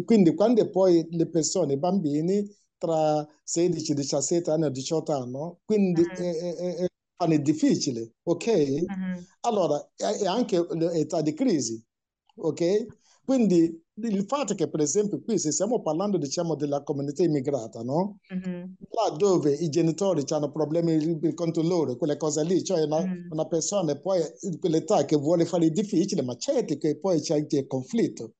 quindi, 0.04 0.34
quando 0.34 0.68
poi 0.70 1.06
le 1.12 1.28
persone, 1.28 1.74
i 1.74 1.78
bambini 1.78 2.44
tra 2.78 3.26
16, 3.44 3.94
17 3.94 4.50
anni 4.50 4.66
e 4.66 4.72
18 4.72 5.12
anni, 5.14 5.58
quindi 5.64 6.02
mm-hmm. 6.02 6.16
è, 6.16 6.56
è, 6.56 6.76
è, 6.76 6.88
è, 7.18 7.40
difficile, 7.40 8.14
ok? 8.24 8.48
Mm-hmm. 8.48 9.20
Allora, 9.42 9.92
è 9.96 10.26
anche 10.26 10.66
l'età 10.72 11.22
di 11.22 11.34
crisi, 11.34 11.84
ok? 12.38 12.86
Quindi 13.24 13.85
il 13.98 14.26
fatto 14.28 14.56
che, 14.56 14.68
per 14.68 14.82
esempio, 14.82 15.22
qui 15.22 15.40
se 15.40 15.52
stiamo 15.52 15.82
parlando, 15.82 16.18
diciamo, 16.18 16.56
della 16.56 16.84
comunità 16.84 17.24
immigrata, 17.24 17.82
no? 17.82 18.20
Mm-hmm. 18.34 18.64
Là 18.90 19.16
dove 19.16 19.54
i 19.54 19.70
genitori 19.70 20.24
hanno 20.30 20.52
problemi 20.52 21.34
contro 21.34 21.64
loro, 21.64 21.96
quelle 21.96 22.18
cose 22.18 22.44
lì, 22.44 22.64
cioè 22.64 22.84
una, 22.84 23.02
mm-hmm. 23.02 23.32
una 23.32 23.46
persona 23.46 23.98
poi 23.98 24.22
in 24.42 24.60
quell'età 24.60 25.06
che 25.06 25.16
vuole 25.16 25.46
fare 25.46 25.66
il 25.66 25.72
difficile, 25.72 26.22
ma 26.24 26.36
certo 26.36 26.78
che 26.78 27.00
poi 27.00 27.22
c'è 27.22 27.36
anche 27.36 27.60
il 27.60 27.68
conflitto. 27.68 28.34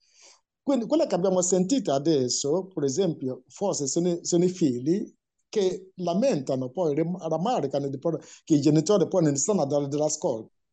Quindi 0.62 0.88
quello 0.88 1.06
che 1.06 1.16
abbiamo 1.16 1.42
sentito 1.42 1.94
adesso, 1.94 2.68
per 2.74 2.84
esempio, 2.84 3.44
forse 3.48 3.88
sono, 3.88 4.18
sono 4.24 4.44
i 4.44 4.50
figli 4.50 5.10
che 5.48 5.92
lamentano, 5.98 6.70
poi 6.70 6.96
rammaricano 6.96 7.88
che 8.44 8.56
i 8.56 8.60
genitori 8.60 9.08
poi 9.08 9.24
non 9.24 9.36
stanno 9.38 9.62
a 9.62 9.66
dare 9.66 9.88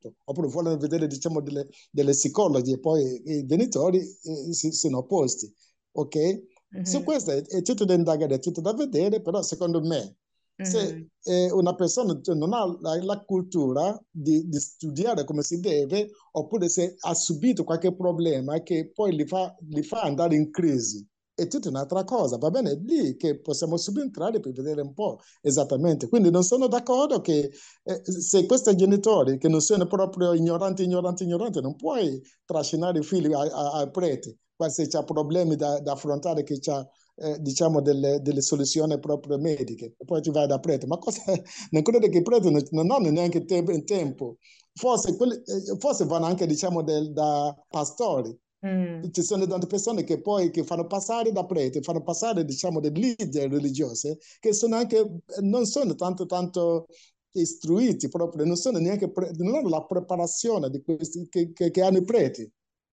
dell'ascolto 0.02 0.14
oppure 0.24 0.48
vogliono 0.48 0.76
vedere 0.76 1.06
diciamo, 1.06 1.40
delle, 1.40 1.68
delle 1.90 2.12
psicologi 2.12 2.72
e 2.72 2.80
poi 2.80 3.22
i 3.24 3.46
genitori 3.46 3.98
eh, 3.98 4.52
si, 4.52 4.72
sono 4.72 4.98
opposti. 4.98 5.52
Ok? 5.92 6.16
Mm-hmm. 6.16 6.84
Su 6.84 7.02
questo 7.04 7.30
è, 7.32 7.42
è, 7.42 7.62
tutto 7.62 7.84
da 7.84 7.94
indagare, 7.94 8.36
è 8.36 8.38
tutto 8.38 8.60
da 8.60 8.72
vedere, 8.72 9.20
però 9.20 9.42
secondo 9.42 9.80
me 9.80 10.16
mm-hmm. 10.62 10.70
se 10.70 11.08
eh, 11.24 11.50
una 11.52 11.74
persona 11.74 12.18
non 12.34 12.52
ha 12.54 12.78
la, 12.80 13.02
la 13.02 13.20
cultura 13.24 13.98
di, 14.10 14.48
di, 14.48 14.58
studiare 14.58 15.24
come 15.24 15.42
si 15.42 15.60
deve, 15.60 16.10
oppure 16.32 16.68
se 16.68 16.96
ha 16.98 17.14
subito 17.14 17.64
qualche 17.64 17.94
problema 17.94 18.62
che 18.62 18.90
poi 18.92 19.14
li 19.14 19.26
fa, 19.26 19.54
li 19.68 19.82
fa 19.82 20.00
andare 20.02 20.34
in 20.34 20.50
crisi, 20.50 21.06
è 21.34 21.46
tutta 21.46 21.68
un'altra 21.68 22.04
cosa, 22.04 22.36
va 22.36 22.50
bene? 22.50 22.72
È 22.72 22.76
lì 22.76 23.16
che 23.16 23.40
possiamo 23.40 23.76
subentrare 23.76 24.40
per 24.40 24.52
vedere 24.52 24.82
un 24.82 24.92
po' 24.92 25.20
esattamente. 25.40 26.08
Quindi 26.08 26.30
non 26.30 26.42
sono 26.44 26.68
d'accordo 26.68 27.20
che 27.20 27.50
eh, 27.84 28.02
se 28.04 28.46
questi 28.46 28.76
genitori 28.76 29.38
che 29.38 29.48
non 29.48 29.60
sono 29.60 29.86
proprio 29.86 30.34
ignoranti, 30.34 30.84
ignoranti, 30.84 31.24
ignoranti, 31.24 31.60
non 31.60 31.76
puoi 31.76 32.20
trascinare 32.44 32.98
i 32.98 33.02
figli 33.02 33.32
al 33.32 33.90
prete, 33.90 34.38
se 34.68 34.86
c'è 34.86 35.04
problemi 35.04 35.56
da, 35.56 35.80
da 35.80 35.92
affrontare, 35.92 36.42
che 36.44 36.58
c'è 36.58 36.80
eh, 37.16 37.38
diciamo 37.40 37.80
delle, 37.80 38.20
delle, 38.20 38.40
soluzioni 38.40 38.98
proprio 38.98 39.38
mediche, 39.38 39.94
e 39.98 40.04
poi 40.04 40.20
ti 40.20 40.30
vai 40.30 40.46
da 40.46 40.58
prete. 40.58 40.86
Ma 40.86 40.98
cosa, 40.98 41.22
non 41.70 41.82
credo 41.82 42.08
che 42.08 42.18
i 42.18 42.22
preti 42.22 42.50
non, 42.50 42.62
non 42.70 42.90
hanno 42.90 43.10
neanche 43.10 43.44
tempo, 43.44 43.72
tempo. 43.84 44.36
Forse, 44.74 45.16
quelli, 45.16 45.34
eh, 45.34 45.76
forse 45.78 46.04
vanno 46.06 46.26
anche 46.26 46.46
diciamo 46.46 46.82
del, 46.82 47.12
da 47.12 47.54
pastori, 47.68 48.36
Mm. 48.64 49.10
Ci 49.10 49.22
sono 49.22 49.46
tante 49.46 49.66
persone 49.66 50.04
che 50.04 50.20
poi 50.20 50.50
che 50.50 50.62
fanno 50.62 50.86
passare 50.86 51.32
da 51.32 51.44
preti, 51.44 51.82
fanno 51.82 52.02
passare 52.02 52.44
diciamo 52.44 52.78
delle 52.78 53.14
leader 53.18 53.50
religiose 53.50 54.18
che 54.38 54.52
sono 54.52 54.76
anche, 54.76 55.04
non 55.40 55.66
sono 55.66 55.96
tanto 55.96 56.26
tanto 56.26 56.86
istruiti 57.32 58.08
proprio, 58.08 58.44
non 58.44 58.56
sono 58.56 58.78
neanche, 58.78 59.10
non 59.38 59.54
hanno 59.54 59.68
la 59.68 59.84
preparazione 59.84 60.70
di 60.70 60.80
questi 60.82 61.26
che, 61.28 61.52
che, 61.52 61.70
che 61.70 61.82
hanno 61.82 61.98
i 61.98 62.04
preti 62.04 62.48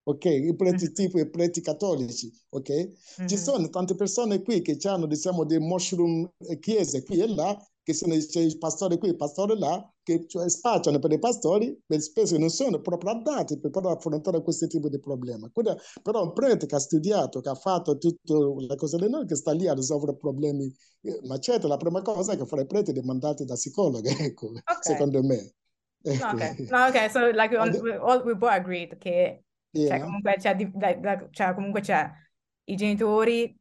ok? 0.09 0.25
I 0.25 0.55
preti 0.55 0.85
mm-hmm. 0.85 0.93
tipo 0.93 1.19
i 1.19 1.29
preti 1.29 1.61
cattolici, 1.61 2.31
ok? 2.49 2.69
Mm-hmm. 2.69 3.27
Ci 3.27 3.37
sono 3.37 3.69
tante 3.69 3.95
persone 3.95 4.41
qui 4.41 4.61
che 4.61 4.77
hanno, 4.83 5.05
diciamo, 5.05 5.45
dei 5.45 5.59
mushroom 5.59 6.29
chiese 6.59 7.03
qui 7.03 7.19
e 7.19 7.27
là 7.27 7.68
che 7.89 7.95
sono 7.95 8.13
i 8.13 8.57
pastori 8.59 8.99
qui, 8.99 9.09
i 9.09 9.15
pastori 9.15 9.57
là, 9.57 9.91
che 10.03 10.27
cioè, 10.27 10.47
spacciano 10.47 10.99
per 10.99 11.11
i 11.11 11.17
pastori, 11.17 11.75
spesso 11.97 12.37
non 12.37 12.49
sono 12.49 12.81
proprio 12.81 13.13
adatti 13.13 13.59
per 13.59 13.71
poter 13.71 13.93
affrontare 13.93 14.43
questo 14.43 14.67
tipo 14.67 14.89
di 14.89 14.99
problema. 14.99 15.49
Quindi, 15.51 15.73
però 16.03 16.21
un 16.21 16.33
prete 16.33 16.67
che 16.67 16.75
ha 16.75 16.79
studiato, 16.79 17.41
che 17.41 17.49
ha 17.49 17.55
fatto 17.55 17.97
tutte 17.97 18.33
le 18.33 18.75
cose 18.75 18.97
di 18.97 19.09
noi, 19.09 19.25
che 19.25 19.35
sta 19.35 19.53
lì 19.53 19.67
a 19.67 19.73
risolvere 19.73 20.15
problemi, 20.17 20.71
eh, 21.01 21.19
ma 21.23 21.39
certo 21.39 21.67
la 21.67 21.77
prima 21.77 22.03
cosa 22.03 22.33
è 22.33 22.37
che 22.37 22.45
fare 22.45 22.61
i 22.61 22.67
preti 22.67 22.91
dei 22.91 23.01
mandati 23.01 23.43
da 23.43 23.55
psicologa, 23.55 24.07
ecco, 24.21 24.49
okay. 24.49 24.77
secondo 24.81 25.23
me. 25.23 25.53
Ecco. 26.03 26.25
No, 26.25 26.31
ok, 26.31 26.59
no, 26.69 26.85
ok, 26.85 27.09
so 27.09 27.25
like 27.31 27.57
on, 27.57 27.99
all, 28.01 28.21
we 28.23 28.35
both 28.35 28.51
agreed 28.51 28.99
che 28.99 29.45
yeah. 29.71 29.87
cioè, 29.89 29.99
comunque, 29.99 30.35
c'è, 30.37 30.55
cioè, 31.31 31.53
comunque 31.55 31.81
c'è 31.81 32.07
i 32.65 32.75
genitori 32.75 33.57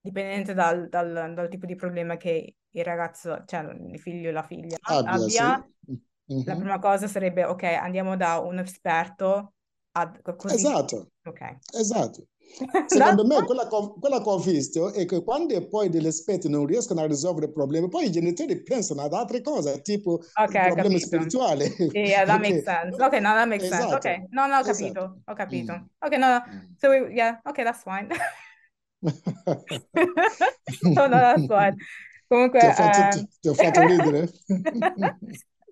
dipendente 0.00 0.54
dal, 0.54 0.88
dal, 0.88 1.34
dal, 1.34 1.48
tipo 1.48 1.66
di 1.66 1.74
problema 1.74 2.16
che 2.16 2.54
il 2.72 2.84
ragazzo, 2.84 3.42
cioè 3.46 3.60
il 3.62 3.98
figlio 4.00 4.30
o 4.30 4.32
la 4.32 4.42
figlia 4.42 4.76
abbia, 4.80 5.10
abbia 5.10 5.70
sì. 5.84 6.00
mm-hmm. 6.32 6.42
la 6.46 6.56
prima 6.56 6.78
cosa 6.78 7.06
sarebbe, 7.06 7.44
ok, 7.44 7.62
andiamo 7.62 8.16
da 8.16 8.38
un 8.38 8.58
esperto 8.58 9.54
a 9.92 10.10
così. 10.36 10.54
Esatto. 10.54 11.08
Ok. 11.24 11.40
Esatto. 11.74 12.26
Secondo 12.86 13.24
me, 13.24 13.42
quella, 13.44 13.66
quella 13.66 14.20
che 14.20 14.28
ho 14.28 14.38
visto 14.38 14.92
è 14.92 15.06
che 15.06 15.22
quando 15.22 15.66
poi 15.68 15.88
degli 15.88 16.06
esperti 16.06 16.50
non 16.50 16.66
riescono 16.66 17.00
a 17.00 17.06
risolvere 17.06 17.46
il 17.46 17.52
problema, 17.52 17.88
poi 17.88 18.06
i 18.06 18.10
genitori 18.10 18.62
pensano 18.62 19.02
ad 19.02 19.14
altre 19.14 19.40
cose, 19.40 19.80
tipo 19.80 20.20
okay, 20.34 20.72
problemi 20.72 20.98
spirituali. 20.98 21.64
Yeah, 21.92 22.26
that 22.26 22.40
makes 22.40 22.64
sense. 22.64 23.02
Ok, 23.02 23.12
no, 23.14 23.32
that 23.32 23.48
makes 23.48 23.64
esatto. 23.64 24.00
sense. 24.00 24.08
Ok, 24.08 24.26
no, 24.30 24.46
no, 24.46 24.58
ho 24.58 24.62
capito, 24.62 25.00
esatto. 25.00 25.20
ho 25.24 25.34
capito. 25.34 25.72
Mm. 25.72 25.84
Ok, 25.98 26.16
no, 26.16 26.28
no. 26.28 26.44
Mm. 26.46 26.58
So, 26.78 26.88
we, 26.90 27.14
yeah, 27.14 27.40
ok, 27.44 27.62
that's 27.62 27.82
fine. 27.82 28.08
no, 30.82 31.06
no, 31.06 31.18
that's 31.18 31.46
fine. 31.46 31.76
Comunque... 32.32 32.60
Ti 32.60 32.66
ho 32.66 32.72
fatto, 32.72 33.18
um... 33.18 33.28
ti 33.40 33.48
ho 33.48 33.54
fatto 33.54 33.80
ridere? 33.82 34.30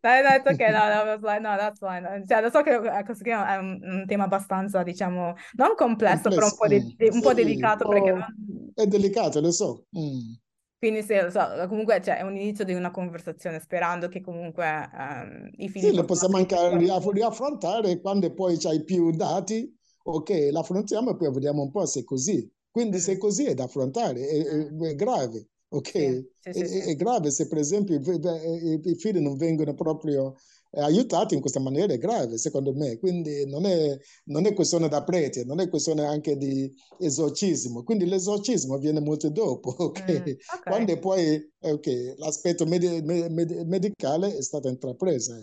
Dai, 0.01 0.23
dai, 0.23 0.39
ok, 0.39 0.61
no, 0.71 1.19
no, 1.19 1.39
no, 1.41 1.57
that's 1.59 1.79
fine. 1.79 2.25
Cioè, 2.27 2.41
lo 2.41 2.49
so 2.49 2.63
che 2.63 2.79
qui 2.79 3.31
è 3.31 3.57
un, 3.59 3.79
un, 3.83 4.05
tema 4.07 4.25
abbastanza, 4.25 4.83
diciamo, 4.83 5.35
non 5.57 5.75
complesso, 5.77 6.31
complesso. 6.31 6.31
però 6.31 6.47
un 6.47 6.57
po', 6.57 6.67
de- 6.69 7.11
mm. 7.11 7.15
un 7.15 7.21
po 7.21 7.35
delicato. 7.35 7.85
Oh, 7.85 7.91
perché. 7.91 8.27
È 8.73 8.87
delicato, 8.87 9.43
lo 9.43 9.53
so. 9.53 9.85
Mm. 9.99 10.33
Quindi 10.79 11.03
sì, 11.03 11.21
lo 11.21 11.29
so, 11.29 11.47
comunque 11.69 12.01
cioè, 12.03 12.17
è 12.17 12.23
un 12.23 12.35
inizio 12.35 12.65
di 12.65 12.73
una 12.73 12.91
conversazione, 12.91 13.61
sperando 13.61 14.09
che 14.09 14.23
comunque 14.23 14.89
um, 14.91 15.51
i 15.57 15.69
figli... 15.69 15.89
Sì, 15.89 15.95
lo 15.95 16.07
possiamo 16.07 16.39
anche 16.39 16.57
riaffrontare 16.79 18.01
quando 18.01 18.33
poi 18.33 18.57
c'hai 18.57 18.83
più 18.83 19.11
dati, 19.11 19.71
ok, 20.03 20.49
l'affrontiamo 20.51 21.11
e 21.11 21.17
poi 21.17 21.31
vediamo 21.31 21.61
un 21.61 21.71
po' 21.71 21.85
se 21.85 22.01
è 22.01 22.05
così. 22.05 22.51
Quindi 22.71 22.97
mm. 22.97 23.01
se 23.01 23.13
è 23.13 23.19
così 23.19 23.45
è 23.45 23.53
da 23.53 23.65
affrontare, 23.65 24.27
è, 24.27 24.67
è 24.67 24.95
grave. 24.95 25.47
Ok? 25.73 25.91
Sì, 25.91 26.29
sì, 26.41 26.53
sì, 26.53 26.79
è, 26.79 26.85
è, 26.87 26.95
grave 26.97 27.31
se 27.31 27.47
per 27.47 27.59
esempio 27.59 27.95
i, 27.97 28.81
i 28.83 28.95
figli 28.97 29.19
non 29.19 29.37
vengono 29.37 29.75
proprio 29.75 30.35
eh, 30.73 30.81
aiutati 30.81 31.35
in 31.35 31.41
questa 31.41 31.61
maniera, 31.61 31.93
è 31.93 31.99
grave 31.99 32.39
secondo 32.39 32.73
me. 32.75 32.99
Quindi 32.99 33.47
non 33.47 33.65
è, 33.67 33.97
non 34.25 34.47
è 34.47 34.53
questione 34.55 34.89
da 34.89 35.03
prete, 35.05 35.45
non 35.45 35.61
è 35.61 35.69
questione 35.69 36.05
anche 36.05 36.37
di 36.37 36.73
esorcismo. 36.99 37.85
Quindi 37.85 38.07
l'esorcismo 38.07 38.79
viene 38.79 39.01
molto 39.01 39.31
dopo, 39.31 39.75
ok? 39.79 40.11
Mm, 40.11 40.17
okay. 40.17 40.39
Quando 40.65 40.99
poi 40.99 41.53
okay, 41.61 42.15
l'aspetto 42.17 42.67
med- 42.67 43.05
med- 43.05 43.67
medicale 43.67 44.37
è 44.37 44.43
stato 44.43 44.69
intrapreso. 44.69 45.35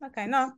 Ok, 0.00 0.16
no, 0.26 0.56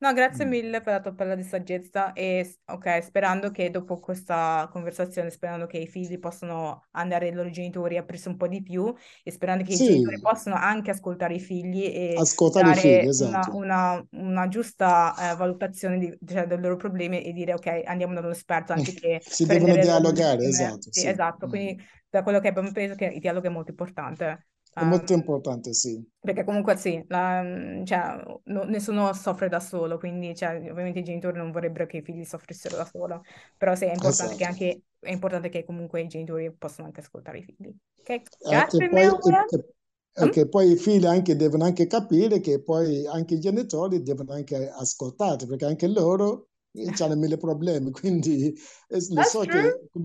No, 0.00 0.14
grazie 0.14 0.46
mille 0.46 0.80
per 0.80 0.94
la 0.94 1.00
tua 1.00 1.12
parola 1.12 1.34
di 1.34 1.42
saggezza 1.42 2.14
e 2.14 2.56
ok, 2.64 3.02
sperando 3.02 3.50
che 3.50 3.70
dopo 3.70 3.98
questa 4.00 4.66
conversazione, 4.72 5.28
sperando 5.28 5.66
che 5.66 5.76
i 5.76 5.86
figli 5.86 6.18
possano 6.18 6.86
andare 6.92 7.26
ai 7.26 7.34
loro 7.34 7.50
genitori, 7.50 7.98
aprirsi 7.98 8.28
un 8.28 8.38
po' 8.38 8.48
di 8.48 8.62
più 8.62 8.94
e 9.22 9.30
sperando 9.30 9.62
che 9.62 9.74
sì. 9.74 9.82
i 9.82 9.86
genitori 9.88 10.18
possano 10.18 10.56
anche 10.56 10.90
ascoltare 10.90 11.34
i 11.34 11.38
figli 11.38 11.84
e 11.84 12.14
ascoltare 12.16 12.68
dare 12.68 12.80
figli, 12.80 13.08
esatto. 13.08 13.54
una, 13.54 14.02
una, 14.02 14.06
una, 14.12 14.48
giusta 14.48 15.14
eh, 15.32 15.36
valutazione 15.36 15.98
di, 15.98 16.18
cioè, 16.26 16.46
dei 16.46 16.58
loro 16.58 16.76
problemi 16.76 17.22
e 17.22 17.34
dire 17.34 17.52
ok, 17.52 17.82
andiamo 17.84 18.14
da 18.14 18.20
un 18.20 18.30
esperto 18.30 18.72
anche 18.72 18.94
che... 18.94 19.20
si 19.28 19.44
devono 19.44 19.76
dialogare, 19.76 20.46
esatto. 20.46 20.90
Sì, 20.90 21.00
sì. 21.00 21.08
esatto, 21.08 21.46
quindi 21.46 21.78
da 22.08 22.22
quello 22.22 22.40
che 22.40 22.48
abbiamo 22.48 22.72
preso 22.72 22.94
che 22.94 23.04
il 23.04 23.20
dialogo 23.20 23.48
è 23.48 23.50
molto 23.50 23.70
importante. 23.70 24.46
È 24.72 24.84
molto 24.84 25.12
importante, 25.12 25.72
sì. 25.74 26.02
Perché 26.20 26.44
comunque 26.44 26.76
sì, 26.76 27.02
la, 27.08 27.42
cioè, 27.84 28.22
no, 28.44 28.62
nessuno 28.64 29.12
soffre 29.12 29.48
da 29.48 29.58
solo, 29.58 29.98
quindi 29.98 30.34
cioè, 30.34 30.56
ovviamente 30.70 31.00
i 31.00 31.04
genitori 31.04 31.36
non 31.38 31.50
vorrebbero 31.50 31.86
che 31.86 31.98
i 31.98 32.02
figli 32.02 32.24
soffrissero 32.24 32.76
da 32.76 32.84
solo, 32.84 33.22
però 33.56 33.74
sì, 33.74 33.84
è 33.84 33.92
importante, 33.92 34.34
esatto. 34.34 34.36
che, 34.36 34.44
anche, 34.44 34.82
è 35.00 35.10
importante 35.10 35.48
che 35.48 35.64
comunque 35.64 36.02
i 36.02 36.06
genitori 36.06 36.52
possano 36.52 36.86
anche 36.86 37.00
ascoltare 37.00 37.38
i 37.38 37.42
figli. 37.42 37.74
Ok, 37.98 38.22
grazie 38.48 38.84
eh, 38.84 38.88
poi, 38.88 39.04
e, 39.04 40.40
e, 40.40 40.44
mm? 40.44 40.48
poi 40.48 40.70
i 40.70 40.76
figli 40.76 41.06
anche 41.06 41.34
devono 41.34 41.64
anche 41.64 41.86
capire 41.86 42.38
che 42.40 42.62
poi 42.62 43.06
anche 43.06 43.34
i 43.34 43.40
genitori 43.40 44.02
devono 44.02 44.32
anche 44.32 44.70
ascoltare, 44.70 45.46
perché 45.46 45.64
anche 45.64 45.88
loro 45.88 46.50
hanno 47.00 47.16
mille 47.16 47.36
problemi, 47.38 47.90
quindi 47.92 48.54
eh, 48.88 49.06
lo 49.10 49.22
so 49.22 49.44
true. 49.44 49.88
che 49.90 50.00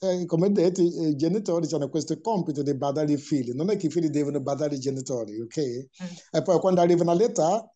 eh, 0.00 0.24
come 0.26 0.52
detto, 0.52 0.80
i 0.82 1.16
genitori 1.16 1.66
hanno 1.72 1.88
questo 1.88 2.20
compito 2.20 2.62
di 2.62 2.74
badare 2.74 3.12
i 3.12 3.16
figli, 3.16 3.52
non 3.52 3.70
è 3.70 3.76
che 3.76 3.86
i 3.86 3.90
figli 3.90 4.08
devono 4.08 4.40
badare 4.40 4.76
i 4.76 4.80
genitori, 4.80 5.40
ok? 5.40 5.58
Mm. 5.60 6.06
E 6.30 6.42
poi 6.42 6.58
quando 6.60 6.80
arrivano 6.80 7.10
all'età, 7.10 7.68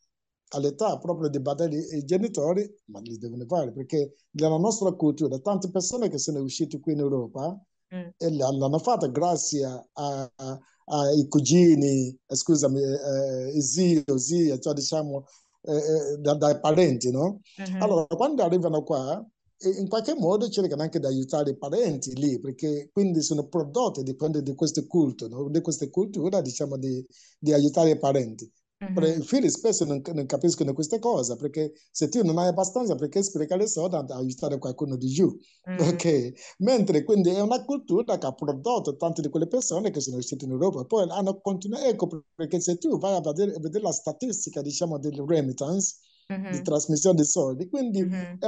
all'età 0.51 0.99
proprio 0.99 1.29
di 1.29 1.41
badare 1.41 1.77
i 1.77 2.05
genitori, 2.05 2.69
ma 2.87 3.01
li 3.01 3.19
devono 3.19 3.45
fare, 3.47 3.73
perché 3.73 4.15
nella 4.33 4.59
nostra 4.59 4.93
cultura, 4.93 5.39
tante 5.39 5.71
persone 5.71 6.09
che 6.09 6.19
sono 6.19 6.41
uscite 6.41 6.79
qui 6.79 6.93
in 6.93 7.01
Europa, 7.01 7.59
mm. 7.95 8.09
e 8.17 8.31
l'hanno 8.31 8.79
fatto 8.79 9.11
grazie 9.11 9.67
ai 9.95 11.29
cugini, 11.29 12.09
eh, 12.09 12.37
scusami, 12.37 12.81
eh, 12.81 13.61
zio, 13.61 14.19
zia, 14.19 14.59
cioè 14.59 14.75
diciamo 14.75 15.25
eh, 15.63 16.19
da, 16.19 16.35
dai 16.35 16.59
parenti, 16.61 17.11
no? 17.11 17.41
Uh-huh. 17.57 17.83
Allora, 17.83 18.07
quando 18.07 18.43
arrivano 18.43 18.83
qua, 18.83 19.25
in 19.65 19.89
qualche 19.89 20.15
modo 20.15 20.49
cercano 20.49 20.83
anche 20.83 20.99
di 20.99 21.07
aiutare 21.07 21.51
i 21.51 21.57
parenti 21.57 22.15
lì, 22.15 22.41
perché 22.41 22.91
quindi 22.93 23.23
sono 23.23 23.47
prodotti 23.47 24.03
di, 24.03 24.17
di 24.43 24.55
questo 24.55 24.87
culto, 24.87 25.29
no? 25.29 25.49
di 25.49 25.61
questa 25.61 25.89
cultura, 25.89 26.41
diciamo, 26.41 26.77
di, 26.77 27.05
di 27.39 27.53
aiutare 27.53 27.91
i 27.91 27.99
parenti. 27.99 28.51
Mm-hmm. 28.83 29.21
I 29.21 29.23
figli 29.23 29.49
spesso 29.49 29.85
non, 29.85 30.03
non, 30.13 30.27
capiscono 30.27 30.73
queste 30.73 30.99
cose 30.99 31.37
perché 31.37 31.73
se 31.93 32.09
tu 32.09 32.25
non 32.25 32.39
hai 32.39 32.49
abbastanza, 32.49 32.97
perché 32.97 33.23
sprecare 33.23 33.69
soldi 33.69 33.95
ad 33.95 34.11
aiutare 34.11 34.59
qualcuno 34.59 34.97
di 34.97 35.07
giù? 35.07 35.33
Mm-hmm. 35.71 35.89
Okay? 35.89 36.35
Mentre 36.59 37.05
quindi 37.05 37.31
è 37.31 37.41
una 37.41 37.65
cultura 37.65 38.19
che 38.19 38.27
ha 38.27 38.33
prodotto 38.33 38.97
tante 38.97 39.23
di 39.23 39.29
quelle 39.29 39.47
persone 39.47 39.91
che 39.91 40.01
sono 40.01 40.17
uscite 40.17 40.45
in 40.47 40.51
Europa. 40.51 40.85
Poi 40.85 41.09
hanno 41.09 41.41
continuato, 41.41 41.85
ecco 41.85 42.25
perché 42.35 42.61
se 42.61 42.79
tu 42.79 42.99
vai 42.99 43.15
a 43.15 43.21
vedere, 43.21 43.55
a 43.55 43.61
vedere 43.61 43.85
la 43.85 43.93
statistica, 43.93 44.61
diciamo, 44.63 44.99
del 44.99 45.23
remittance, 45.27 45.99
mm-hmm. 46.33 46.53
di 46.53 46.63
trasmissione 46.63 47.17
di 47.17 47.25
soldi, 47.25 47.69
quindi 47.69 48.03
mm-hmm. 48.03 48.39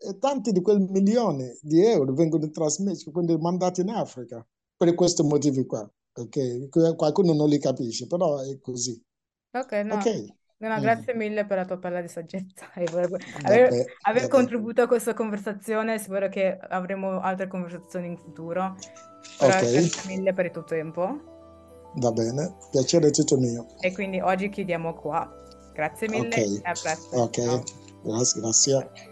Allora 0.00 0.18
tanti 0.18 0.52
di 0.52 0.60
quel 0.60 0.80
milione 0.80 1.58
di 1.60 1.84
euro 1.84 2.12
vengono 2.12 2.48
trasmessi, 2.50 3.10
quindi 3.10 3.36
mandati 3.36 3.80
in 3.80 3.90
Africa 3.90 4.44
per 4.76 4.94
questo 4.94 5.24
motivo 5.24 5.64
qua. 5.66 5.90
Okay? 6.12 6.68
Qualcuno 6.68 7.32
non 7.32 7.48
li 7.48 7.58
capisce, 7.58 8.06
però 8.06 8.40
è 8.40 8.58
così. 8.60 9.00
Ok, 9.52 9.72
no. 9.84 9.94
Ok. 9.94 10.36
No, 10.60 10.76
mm. 10.76 10.80
grazie 10.80 11.14
mille 11.14 11.46
per 11.46 11.58
la 11.58 11.64
tua 11.64 11.78
parola 11.78 12.00
di 12.00 12.08
saggezza 12.08 12.66
e 12.74 12.84
per 12.84 13.04
aver, 13.04 13.10
vabbè, 13.42 13.86
aver 14.02 14.22
vabbè. 14.22 14.28
contribuito 14.28 14.82
a 14.82 14.86
questa 14.88 15.14
conversazione. 15.14 15.98
Spero 15.98 16.28
che 16.28 16.58
avremo 16.58 17.20
altre 17.20 17.46
conversazioni 17.46 18.08
in 18.08 18.16
futuro. 18.18 18.76
Però 19.38 19.56
okay. 19.56 19.72
Grazie 19.72 20.16
mille 20.16 20.32
per 20.32 20.46
il 20.46 20.50
tuo 20.50 20.64
tempo. 20.64 21.36
Va 21.94 22.12
bene, 22.12 22.56
piacere 22.70 23.10
tutto 23.10 23.38
mio. 23.38 23.66
E 23.80 23.92
quindi 23.92 24.20
oggi 24.20 24.48
chiudiamo 24.48 24.94
qua. 24.94 25.32
Grazie 25.72 26.08
mille 26.08 26.26
okay. 26.26 26.56
e 26.56 26.60
a 26.64 26.72
presto. 26.72 27.16
Ok, 27.16 27.40
grazie. 28.02 28.40
grazie. 28.40 29.07